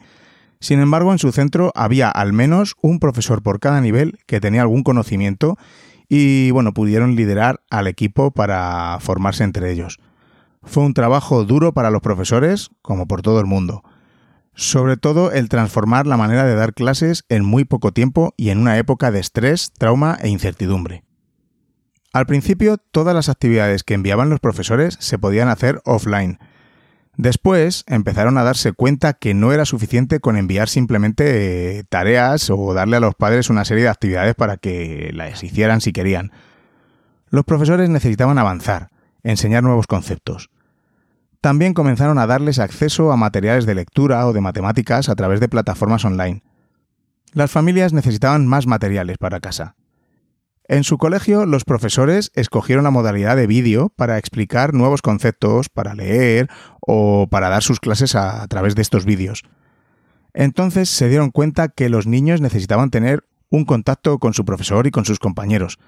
[0.60, 4.62] Sin embargo, en su centro había al menos un profesor por cada nivel que tenía
[4.62, 5.56] algún conocimiento
[6.08, 9.98] y, bueno, pudieron liderar al equipo para formarse entre ellos.
[10.62, 13.82] Fue un trabajo duro para los profesores, como por todo el mundo.
[14.54, 18.58] Sobre todo el transformar la manera de dar clases en muy poco tiempo y en
[18.58, 21.04] una época de estrés, trauma e incertidumbre.
[22.12, 26.38] Al principio, todas las actividades que enviaban los profesores se podían hacer offline.
[27.16, 32.72] Después empezaron a darse cuenta que no era suficiente con enviar simplemente eh, tareas o
[32.74, 36.32] darle a los padres una serie de actividades para que las hicieran si querían.
[37.28, 38.90] Los profesores necesitaban avanzar,
[39.22, 40.48] enseñar nuevos conceptos.
[41.40, 45.48] También comenzaron a darles acceso a materiales de lectura o de matemáticas a través de
[45.48, 46.42] plataformas online.
[47.32, 49.76] Las familias necesitaban más materiales para casa.
[50.70, 55.94] En su colegio, los profesores escogieron la modalidad de vídeo para explicar nuevos conceptos, para
[55.94, 56.50] leer
[56.80, 59.44] o para dar sus clases a, través de estos vídeos.
[60.34, 64.90] Entonces se dieron cuenta que los niños necesitaban tener un contacto con su profesor y
[64.90, 65.78] con sus compañeros.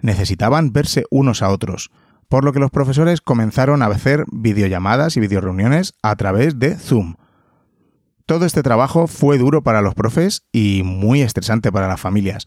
[0.00, 1.90] Necesitaban verse unos a otros,
[2.28, 7.16] por lo que los profesores comenzaron a hacer videollamadas y videoreuniones a través de Zoom.
[8.24, 12.46] Todo este trabajo fue duro para los profes y muy estresante para las familias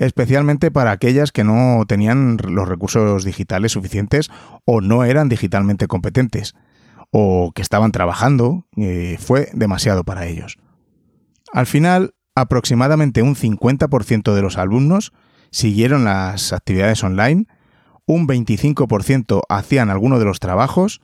[0.00, 4.30] especialmente para aquellas que no tenían los recursos digitales suficientes
[4.64, 6.54] o no eran digitalmente competentes
[7.10, 10.58] o que estaban trabajando, eh, fue demasiado para ellos.
[11.52, 15.12] Al final, aproximadamente un 50% de los alumnos
[15.50, 17.46] siguieron las actividades online,
[18.06, 21.02] un 25% hacían alguno de los trabajos,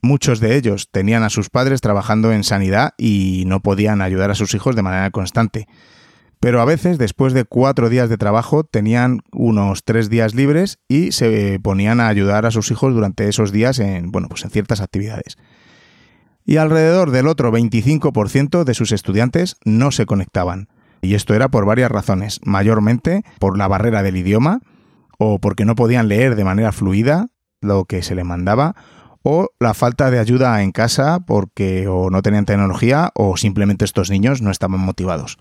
[0.00, 4.36] muchos de ellos tenían a sus padres trabajando en sanidad y no podían ayudar a
[4.36, 5.66] sus hijos de manera constante.
[6.40, 11.12] Pero a veces, después de cuatro días de trabajo, tenían unos tres días libres y
[11.12, 14.80] se ponían a ayudar a sus hijos durante esos días en, bueno, pues en ciertas
[14.80, 15.38] actividades.
[16.44, 20.68] Y alrededor del otro 25% de sus estudiantes no se conectaban.
[21.02, 24.60] Y esto era por varias razones, mayormente por la barrera del idioma,
[25.18, 27.28] o porque no podían leer de manera fluida
[27.60, 28.76] lo que se les mandaba,
[29.22, 34.08] o la falta de ayuda en casa porque o no tenían tecnología o simplemente estos
[34.08, 35.38] niños no estaban motivados.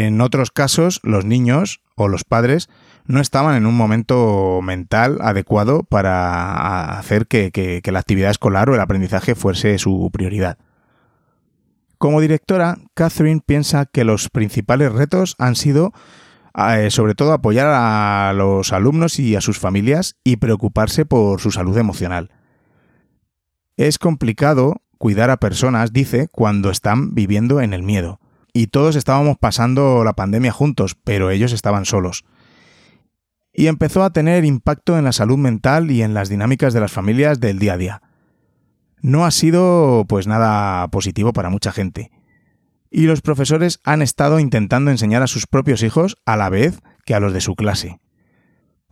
[0.00, 2.70] En otros casos, los niños o los padres
[3.04, 8.80] no estaban en un momento mental adecuado para hacer que, la actividad escolar o el
[8.80, 10.56] aprendizaje fuese su prioridad.
[11.98, 15.92] Como directora, Catherine piensa que los principales retos han sido
[16.56, 21.50] eh, sobre todo apoyar a los alumnos y a sus familias y preocuparse por su
[21.50, 22.30] salud emocional.
[23.76, 28.18] Es complicado cuidar a personas, dice, cuando están viviendo en el miedo
[28.52, 32.24] y todos estábamos pasando la pandemia juntos, pero ellos estaban solos.
[33.52, 36.92] Y empezó a tener impacto en la salud mental y en las dinámicas de las
[36.92, 38.02] familias del día a día.
[39.02, 42.10] No ha sido pues nada positivo para mucha gente.
[42.90, 47.14] Y los profesores han estado intentando enseñar a sus propios hijos a la vez que
[47.14, 48.00] a los de su clase.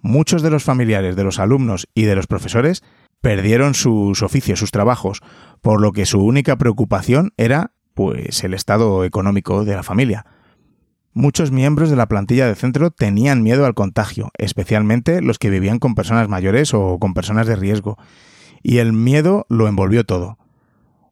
[0.00, 2.82] Muchos de los familiares de los alumnos y de los profesores
[3.20, 5.20] perdieron sus oficios, sus trabajos,
[5.60, 10.24] por lo que su única preocupación era pues el estado económico de la familia.
[11.14, 15.80] Muchos miembros de la plantilla del centro tenían miedo al contagio, especialmente los que vivían
[15.80, 17.98] con personas mayores o con personas de riesgo,
[18.62, 20.38] y el miedo lo envolvió todo.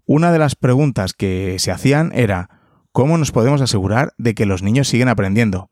[0.04, 2.50] Una de las preguntas que se hacían era
[2.92, 5.70] ¿cómo nos podemos asegurar de que los niños siguen aprendiendo?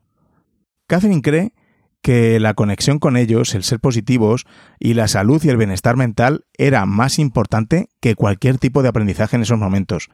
[0.85, 1.53] Catherine cree
[2.01, 4.43] que la conexión con ellos, el ser positivos
[4.79, 9.37] y la salud y el bienestar mental era más importante que cualquier tipo de aprendizaje
[9.37, 10.09] en esos momentos.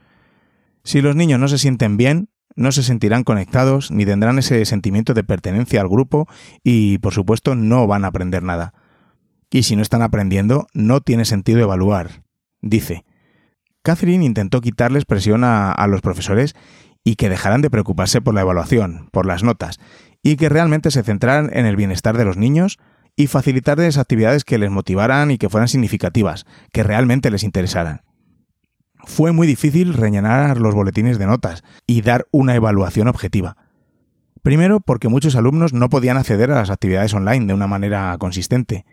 [0.83, 5.13] Si los niños no se sienten bien, no se sentirán conectados ni tendrán ese sentimiento
[5.13, 6.27] de pertenencia al grupo
[6.63, 8.73] y, por supuesto, no van a aprender nada.
[9.49, 12.23] Y si no están aprendiendo, no tiene sentido evaluar,
[12.61, 13.05] dice.
[13.83, 16.55] Catherine intentó quitarles presión a, a los profesores
[17.03, 19.79] y que dejaran de preocuparse por la evaluación, por las notas,
[20.21, 22.77] y que realmente se centraran en el bienestar de los niños
[23.15, 28.01] y facilitarles actividades que les motivaran y que fueran significativas, que realmente les interesaran
[29.05, 33.57] fue muy difícil rellenar los boletines de notas y dar una evaluación objetiva.
[34.41, 38.85] Primero porque muchos alumnos no podían acceder a las actividades online de una manera consistente.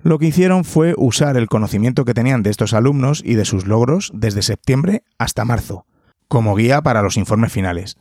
[0.00, 3.66] Lo que hicieron fue usar el conocimiento que tenían de estos alumnos y de sus
[3.66, 5.86] logros desde septiembre hasta marzo,
[6.28, 7.96] como guía para los informes finales.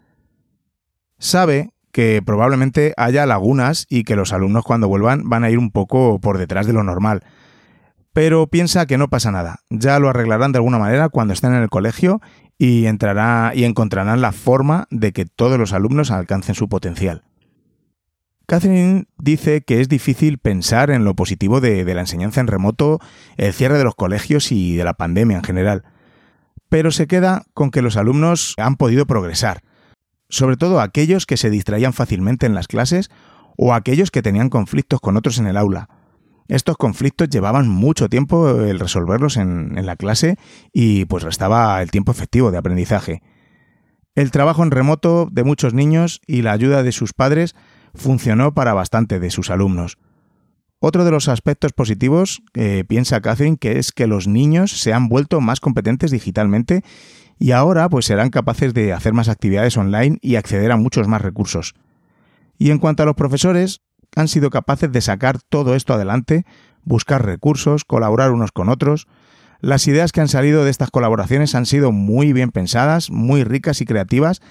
[1.20, 5.72] Sabe que probablemente haya lagunas y que los alumnos cuando vuelvan van a ir un
[5.72, 7.24] poco por detrás de lo normal,
[8.14, 9.59] pero piensa que no pasa nada.
[9.70, 12.22] Ya lo arreglarán de alguna manera cuando estén en el colegio
[12.57, 17.24] y entrará y encontrarán la forma de que todos los alumnos alcancen su potencial.
[18.45, 22.99] Catherine dice que es difícil pensar en lo positivo de, de la enseñanza en remoto,
[23.38, 25.84] el cierre de los colegios y de la pandemia en general,
[26.68, 29.62] pero se queda con que los alumnos han podido progresar,
[30.28, 33.09] sobre todo aquellos que se distraían fácilmente en las clases
[33.55, 35.88] o aquellos que tenían conflictos con otros en el aula
[36.48, 40.38] estos conflictos llevaban mucho tiempo el resolverlos en, la clase
[40.74, 43.22] y pues restaba el tiempo efectivo de aprendizaje.
[44.16, 47.56] El trabajo en remoto de muchos niños y la ayuda de sus padres
[47.96, 49.98] funcionó para bastante de sus alumnos.
[50.80, 55.08] Otro de los aspectos positivos, eh, piensa Catherine, que es que los niños se han
[55.10, 56.84] vuelto más competentes digitalmente
[57.38, 61.22] y ahora pues serán capaces de hacer más actividades online y acceder a muchos más
[61.22, 61.76] recursos.
[62.58, 63.82] Y en cuanto a los profesores,
[64.16, 66.45] han sido capaces de sacar todo esto adelante,
[66.84, 69.07] buscar recursos, colaborar unos con otros.
[69.59, 73.82] Las ideas que han salido de estas colaboraciones han sido muy bien pensadas, muy ricas
[73.82, 74.41] y creativas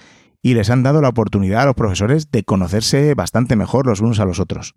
[0.42, 4.20] y les han dado la oportunidad a los profesores de conocerse bastante mejor los unos
[4.20, 4.74] a los otros.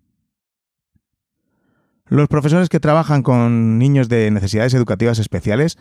[2.06, 5.78] Los profesores que trabajan con niños de necesidades educativas especiales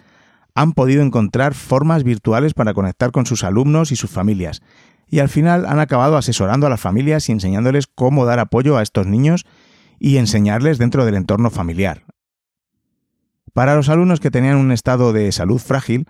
[0.56, 4.62] han podido encontrar formas virtuales para conectar con sus alumnos y sus familias,
[5.08, 8.84] y al final han acabado asesorando a las familias y enseñándoles cómo dar apoyo a
[8.84, 9.46] estos niños
[10.00, 12.04] y enseñarles dentro del entorno familiar.
[13.54, 16.08] Para los alumnos que tenían un estado de salud frágil,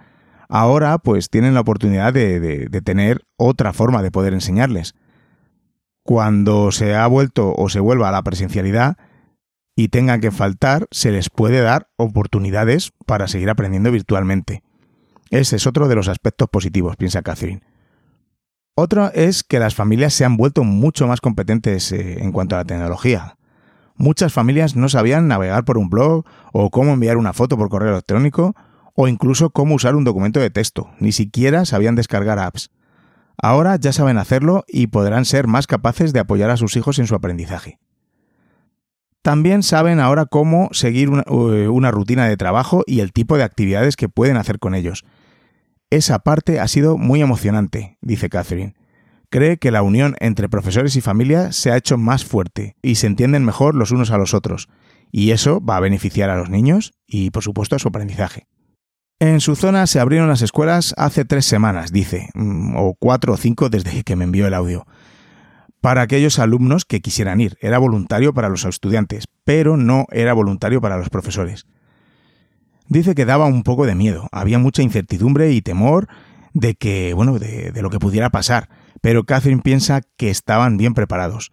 [0.48, 4.96] ahora pues tienen la oportunidad de, de tener otra forma de poder enseñarles.
[6.04, 8.98] Cuando se ha vuelto o se vuelva a la presencialidad,
[9.76, 14.64] y tengan que faltar, se les puede dar oportunidades para seguir aprendiendo virtualmente.
[15.30, 17.62] Ese es otro de los aspectos positivos, piensa Catherine.
[18.76, 22.60] Otro es que las familias se han vuelto mucho más competentes eh, en cuanto a
[22.60, 23.38] la tecnología.
[23.96, 27.92] Muchas familias no sabían navegar por un blog o cómo enviar una foto por correo
[27.92, 28.56] electrónico
[28.96, 32.72] o incluso cómo usar un documento de texto, ni siquiera sabían descargar apps.
[33.38, 37.08] Ahora ya saben hacerlo y podrán ser más capaces de apoyar a sus hijos en
[37.08, 37.80] su aprendizaje.
[39.24, 43.96] También saben ahora cómo seguir eh, una, rutina de trabajo y el tipo de actividades
[43.96, 45.06] que pueden hacer con ellos.
[45.90, 48.76] Esa parte ha sido muy emocionante, dice Catherine.
[49.30, 53.08] Cree que la unión entre profesores y familia se ha hecho más fuerte y se
[53.08, 54.68] entienden mejor los unos a los otros,
[55.10, 58.48] y eso va a beneficiar a los niños y, por supuesto, a su aprendizaje.
[59.20, 63.38] En su zona se abrieron las escuelas hace tres semanas, dice, mm, o cuatro o
[63.38, 64.86] cinco desde que me envió el audio
[65.84, 67.58] para aquellos alumnos que quisieran ir.
[67.60, 71.66] Era voluntario para los estudiantes, pero no era voluntario para los profesores.
[72.88, 76.08] Dice que daba un poco de miedo, había mucha incertidumbre y temor
[76.54, 78.70] de que, bueno, de, lo que pudiera pasar,
[79.02, 81.52] pero Catherine piensa que estaban bien preparados.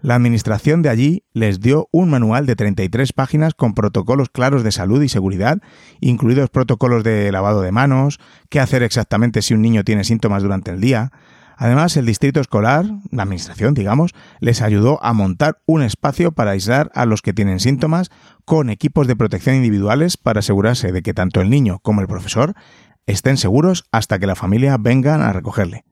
[0.00, 4.72] La administración de allí les dio un manual de 33 páginas con protocolos claros de
[4.72, 5.58] salud y seguridad,
[6.00, 8.18] incluidos protocolos de lavado de manos,
[8.48, 11.12] qué hacer exactamente si un niño tiene síntomas durante el día,
[11.60, 16.90] Además, el distrito escolar, la administración, digamos, les ayudó a montar un espacio para aislar
[16.94, 18.10] a los que tienen síntomas
[18.46, 22.54] con equipos de protección individuales para asegurarse de que tanto el niño como el profesor
[23.04, 25.84] estén seguros hasta que la familia vengan a recogerle.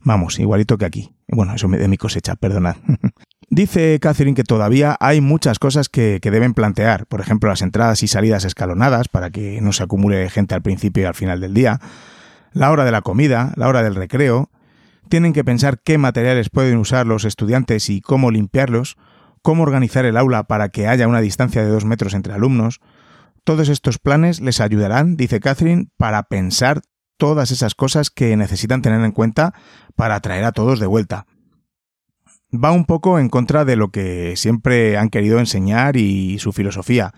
[0.00, 1.14] Vamos, igualito que aquí.
[1.28, 2.76] Bueno, eso de mi cosecha, perdonad.
[3.50, 8.02] Dice Catherine que todavía hay muchas cosas que, que, deben plantear, por ejemplo, las entradas
[8.02, 11.52] y salidas escalonadas para que no se acumule gente al principio y al final del
[11.52, 11.78] día,
[12.54, 14.48] la hora de la comida, la hora del recreo,
[15.10, 18.96] tienen que pensar qué materiales pueden usar los estudiantes y cómo limpiarlos,
[19.42, 22.80] cómo organizar el aula para que haya una distancia de dos metros entre alumnos.
[23.44, 26.80] Todos estos planes les ayudarán, dice Catherine, para pensar
[27.18, 29.52] todas esas cosas que necesitan tener en cuenta
[29.96, 31.26] para atraer a todos de vuelta.
[32.52, 37.12] Va un poco en contra de lo que siempre han querido enseñar y su filosofía.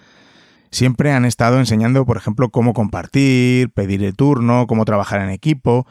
[0.70, 5.86] Siempre han estado enseñando, por ejemplo, cómo compartir, pedir el turno, cómo trabajar en equipo,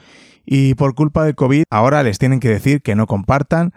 [0.46, 3.74] y por culpa del COVID ahora les tienen que decir que no compartan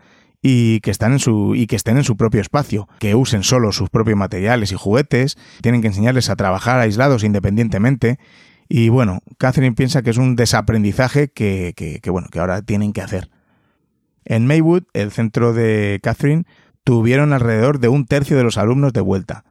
[0.47, 3.89] y que, en su, y que estén en su propio espacio, que usen solo sus
[3.89, 8.19] propios materiales y juguetes, tienen que enseñarles a trabajar aislados independientemente.
[8.69, 13.01] Y bueno, Catherine piensa que es un desaprendizaje que, que, bueno, que ahora tienen que
[13.01, 13.31] hacer.
[14.27, 16.45] En Maywood, el centro de Catherine,
[16.85, 19.45] tuvieron alrededor de un tercio de los alumnos de vuelta.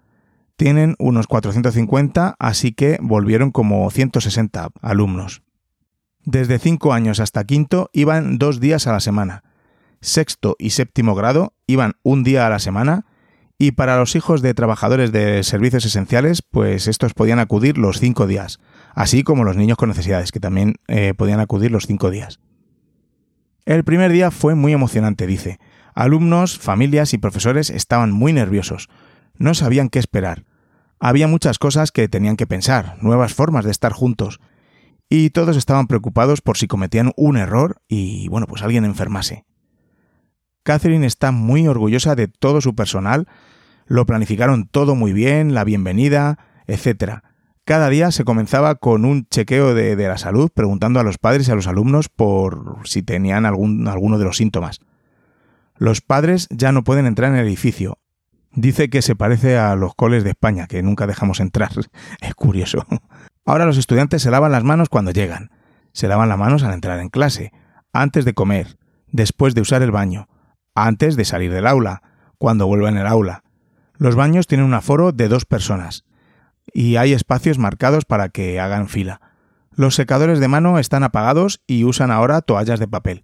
[0.58, 5.42] Tienen unos 450, así que volvieron como 160 alumnos.
[6.26, 9.44] Desde cinco años hasta quinto iban dos días a la semana.
[10.00, 13.06] Sexto y séptimo grado iban un día a la semana.
[13.58, 18.26] Y para los hijos de trabajadores de servicios esenciales, pues estos podían acudir los cinco
[18.26, 18.60] días,
[18.94, 22.40] así como los niños con necesidades, que también eh, podían acudir los cinco días.
[23.66, 25.60] El primer día fue muy emocionante, dice.
[25.94, 28.90] Alumnos, familias y profesores estaban muy nerviosos.
[29.38, 30.46] No sabían qué esperar.
[31.00, 34.40] Había muchas cosas que tenían que pensar, nuevas formas de estar juntos,
[35.16, 39.46] y todos estaban preocupados por si cometían un error y, bueno, pues alguien enfermase.
[40.64, 43.28] Catherine está muy orgullosa de todo su personal,
[43.86, 47.20] lo planificaron todo muy bien, la bienvenida, etc.
[47.64, 51.52] Cada día se comenzaba con un chequeo de, la salud, preguntando a los padres y
[51.52, 54.80] a los alumnos por si tenían algún, alguno de los síntomas.
[55.78, 58.00] Los padres ya no pueden entrar en el edificio.
[58.52, 61.70] Dice que se parece a los coles de España, que nunca dejamos entrar.
[62.20, 62.88] Es curioso.
[63.46, 65.52] Ahora los estudiantes se lavan las manos cuando llegan,
[65.92, 67.52] se lavan las manos al entrar en clase,
[67.92, 68.78] antes de comer,
[69.12, 70.28] después de usar el baño,
[70.76, 72.02] antes de salir del aula,
[72.38, 73.44] cuando vuelvan al aula.
[73.98, 76.06] Los baños tienen un aforo de dos personas
[76.74, 79.22] y hay espacios marcados para que hagan fila.
[79.76, 83.24] Los secadores de mano están apagados y usan ahora toallas de papel.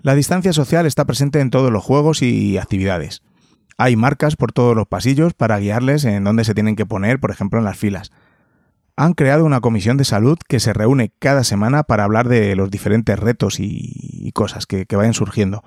[0.00, 3.22] La distancia social está presente en todos los juegos y actividades.
[3.76, 7.30] Hay marcas por todos los pasillos para guiarles en dónde se tienen que poner, por
[7.30, 8.12] ejemplo, en las filas.
[8.96, 12.70] Han creado una comisión de salud que se reúne cada semana para hablar de los
[12.70, 15.64] diferentes retos y, cosas que, vayan surgiendo.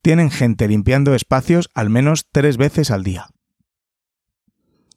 [0.00, 3.28] Tienen gente limpiando espacios al menos tres veces al día.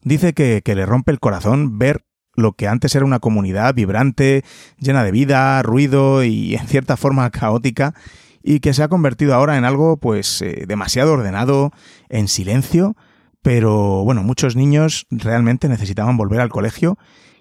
[0.02, 2.06] Dice que, le rompe el corazón ver
[2.36, 4.46] lo que antes era una comunidad vibrante,
[4.78, 7.96] llena de vida, ruido y en cierta forma caótica,
[8.42, 11.72] y que se ha convertido ahora en algo pues eh, demasiado ordenado,
[12.08, 12.96] en silencio,
[13.42, 16.98] pero bueno, muchos niños realmente necesitaban volver al colegio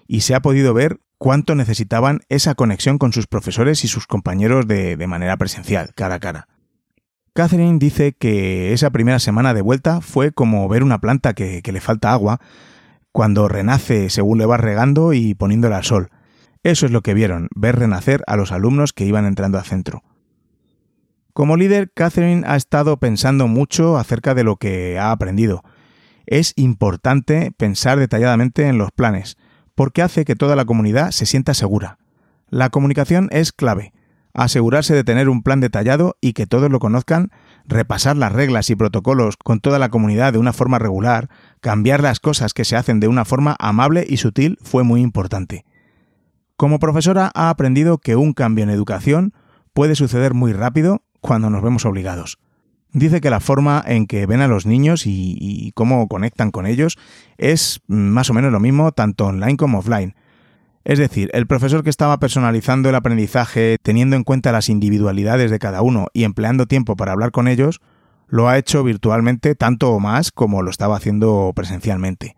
[0.07, 4.67] y se ha podido ver cuánto necesitaban esa conexión con sus profesores y sus compañeros
[4.67, 6.47] de, manera presencial, cara a cara.
[7.33, 11.71] Catherine dice que esa primera semana de vuelta fue como ver una planta que, que
[11.71, 12.39] le falta agua,
[13.11, 16.09] cuando renace según le va regando y poniéndole al sol.
[16.63, 20.03] Eso es lo que vieron, ver renacer a los alumnos que iban entrando al centro.
[21.33, 25.63] Como líder, Catherine ha estado pensando mucho acerca de lo que ha aprendido.
[26.31, 29.39] Es importante pensar detalladamente en los planes,
[29.73, 31.97] porque hace que toda la comunidad se sienta segura.
[32.49, 33.93] La comunicación es clave.
[34.35, 37.31] Asegurarse de tener un plan detallado y que todos lo conozcan,
[37.65, 42.19] repasar las reglas y protocolos con toda la comunidad de una forma regular, cambiar las
[42.19, 45.65] cosas que se hacen de una forma amable y sutil fue muy importante.
[46.57, 49.33] Como profesora ha aprendido que un cambio en educación
[49.73, 52.37] puede suceder muy rápido cuando nos vemos obligados.
[52.91, 56.97] Dice que la forma en que ven a los niños y, cómo conectan con ellos
[57.37, 60.15] es más o menos lo mismo tanto online como offline.
[60.85, 65.59] Es decir, el profesor que estaba personalizando el aprendizaje teniendo en cuenta las individualidades de
[65.59, 67.79] cada uno y empleando tiempo para hablar con ellos,
[68.27, 72.35] lo ha hecho virtualmente tanto o más como lo estaba haciendo presencialmente.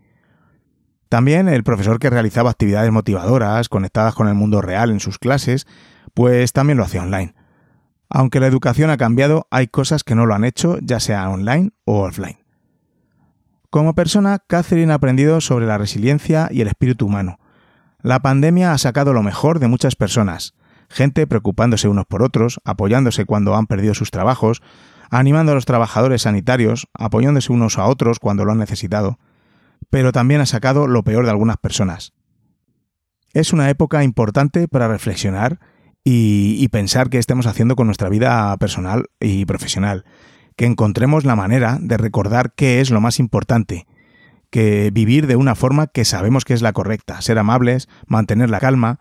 [1.08, 5.66] También el profesor que realizaba actividades motivadoras conectadas con el mundo real en sus clases,
[6.14, 7.36] pues también lo hacía online.
[8.14, 11.72] Aunque la educación ha cambiado, hay cosas que no lo han hecho, ya sea online
[11.86, 12.40] o offline.
[13.70, 17.40] Como persona, Catherine ha aprendido sobre la resiliencia y el espíritu humano.
[18.02, 20.56] La pandemia ha sacado lo mejor de muchas personas,
[20.90, 24.62] gente preocupándose unos por otros, apoyándose cuando han perdido sus trabajos,
[25.10, 29.20] animando a los trabajadores sanitarios, apoyándose unos a otros cuando lo han necesitado,
[29.90, 32.12] pero también ha sacado lo peor de algunas personas.
[33.32, 35.60] Es una época importante para reflexionar
[36.04, 40.06] y, pensar qué estemos haciendo con nuestra vida personal y profesional.
[40.56, 43.88] Que encontremos la manera de recordar qué es lo más importante,
[44.50, 48.60] que vivir de una forma que sabemos que es la correcta, ser amables, mantener la
[48.60, 49.00] calma,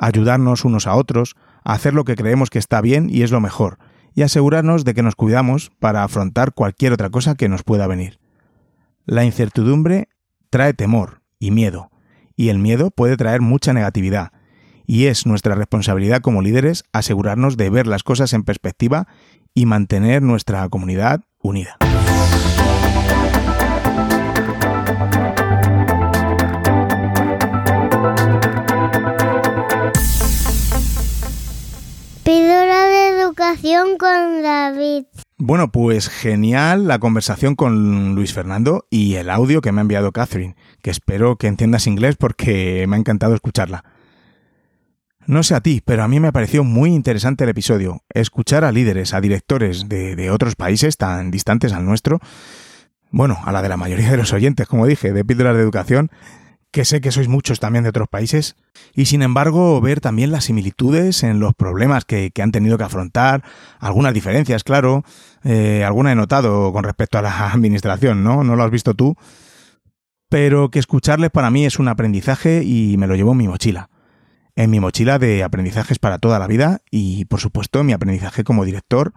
[0.00, 3.78] ayudarnos unos a otros, hacer lo que creemos que está bien y es lo mejor,
[4.14, 8.20] y asegurarnos de que nos cuidamos para afrontar cualquier otra cosa que nos pueda venir.
[9.04, 10.08] La incertidumbre
[10.50, 11.90] trae temor y miedo,
[12.36, 14.32] y el miedo puede traer mucha negatividad,
[14.88, 19.06] y es nuestra responsabilidad como líderes asegurarnos de ver las cosas en perspectiva
[19.54, 21.76] y mantener nuestra comunidad unida.
[32.24, 35.04] Píldora de educación con David.
[35.36, 40.12] Bueno, pues genial la conversación con Luis Fernando y el audio que me ha enviado
[40.12, 43.84] Catherine, que espero que entiendas inglés porque me ha encantado escucharla.
[45.28, 48.02] No sé a ti, pero a mí me pareció muy interesante el episodio.
[48.14, 52.18] Escuchar a líderes, a directores de, otros países tan distantes al nuestro,
[53.10, 56.10] bueno, a la de la mayoría de los oyentes, como dije, de píldoras de educación,
[56.70, 58.56] que sé que sois muchos también de otros países,
[58.94, 63.44] y sin embargo ver también las similitudes en los problemas que, han tenido que afrontar,
[63.80, 65.04] algunas diferencias, claro,
[65.44, 68.44] eh, alguna he notado con respecto a la administración, ¿no?
[68.44, 69.14] No lo has visto tú,
[70.30, 73.90] pero que escucharles para mí es un aprendizaje y me lo llevo en mi mochila
[74.58, 78.64] en mi mochila de aprendizajes para toda la vida y, por supuesto, mi aprendizaje como
[78.64, 79.14] director,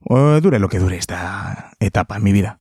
[0.00, 2.58] dure lo que dure esta etapa en mi vida.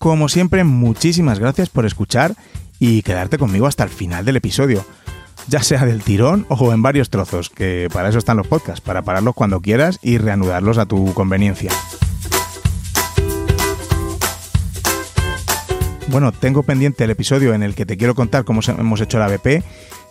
[0.00, 2.34] Como siempre, muchísimas gracias por escuchar
[2.80, 4.84] y quedarte conmigo hasta el final del episodio,
[5.46, 9.02] ya sea del tirón o en varios trozos, que para eso están los podcasts, para
[9.02, 11.70] pararlos cuando quieras y reanudarlos a tu conveniencia.
[16.08, 19.28] Bueno, tengo pendiente el episodio en el que te quiero contar cómo hemos hecho la
[19.28, 19.62] BP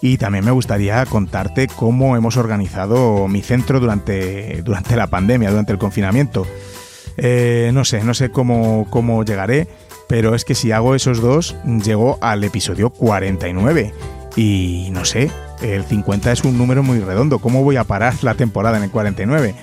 [0.01, 5.73] y también me gustaría contarte cómo hemos organizado mi centro durante, durante la pandemia, durante
[5.73, 6.47] el confinamiento.
[7.17, 9.67] Eh, no sé, no sé cómo, cómo llegaré,
[10.07, 13.93] pero es que si hago esos dos, llego al episodio 49.
[14.35, 15.29] Y no sé,
[15.61, 17.39] el 50 es un número muy redondo.
[17.39, 19.53] ¿Cómo voy a parar la temporada en el 49?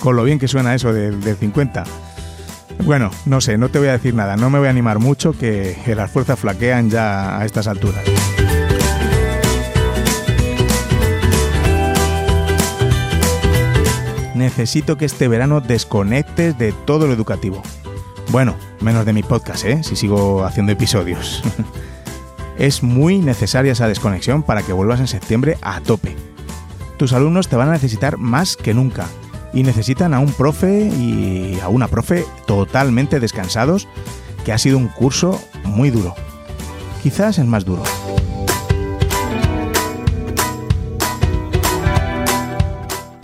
[0.00, 1.84] Con lo bien que suena eso del, del 50.
[2.84, 5.32] Bueno, no sé, no te voy a decir nada, no me voy a animar mucho
[5.32, 8.04] que las fuerzas flaquean ya a estas alturas.
[14.36, 17.62] Necesito que este verano desconectes de todo lo educativo.
[18.28, 19.82] Bueno, menos de mi podcast, ¿eh?
[19.82, 21.42] Si sigo haciendo episodios.
[22.58, 26.16] es muy necesaria esa desconexión para que vuelvas en septiembre a tope.
[26.98, 29.06] Tus alumnos te van a necesitar más que nunca
[29.56, 33.88] y necesitan a un profe y a una profe totalmente descansados,
[34.44, 36.14] que ha sido un curso muy duro.
[37.02, 37.82] Quizás el más duro.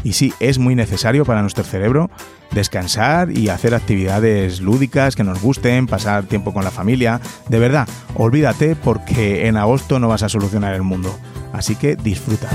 [0.03, 2.11] Y sí, es muy necesario para nuestro cerebro
[2.51, 7.21] descansar y hacer actividades lúdicas que nos gusten, pasar tiempo con la familia.
[7.51, 11.15] De verdad, olvídate porque en agosto no vas a solucionar el mundo.
[11.53, 12.49] Así que disfruta.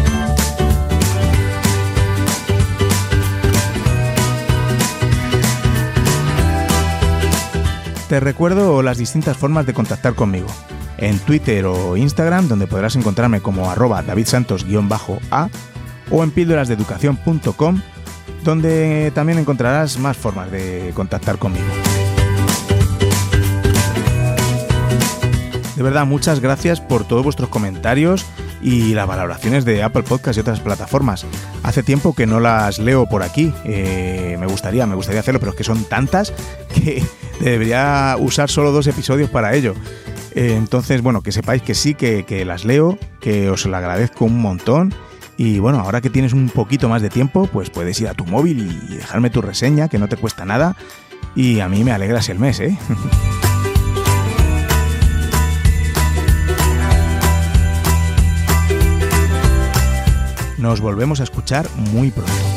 [8.10, 10.48] Te recuerdo las distintas formas de contactar conmigo.
[10.98, 15.50] En Twitter o Instagram, donde podrás encontrarme como arroba davidsantos-a
[16.10, 17.82] o en píldorasdeeducación.com,
[18.46, 21.66] donde también encontrarás más formas de contactar conmigo.
[25.76, 28.26] De verdad, muchas gracias por todos vuestros comentarios
[28.62, 31.26] y las valoraciones de Apple Podcast y otras plataformas.
[31.62, 33.54] Hace tiempo que no las leo por aquí.
[33.66, 36.34] Eh, me gustaría, me gustaría hacerlo, pero es que son tantas
[36.74, 37.04] que
[37.40, 39.74] debería usar solo dos episodios para ello.
[40.34, 44.26] Eh, entonces, bueno, que sepáis que sí, que, que las leo, que os lo agradezco
[44.26, 44.94] un montón
[45.38, 48.26] y bueno, ahora que tienes un poquito más de tiempo, pues puedes ir a tu
[48.26, 50.76] móvil y dejarme tu reseña, que no te cuesta nada.
[51.36, 52.76] Y a mí me alegras el mes, ¿eh?
[60.58, 62.57] Nos volvemos a escuchar muy pronto.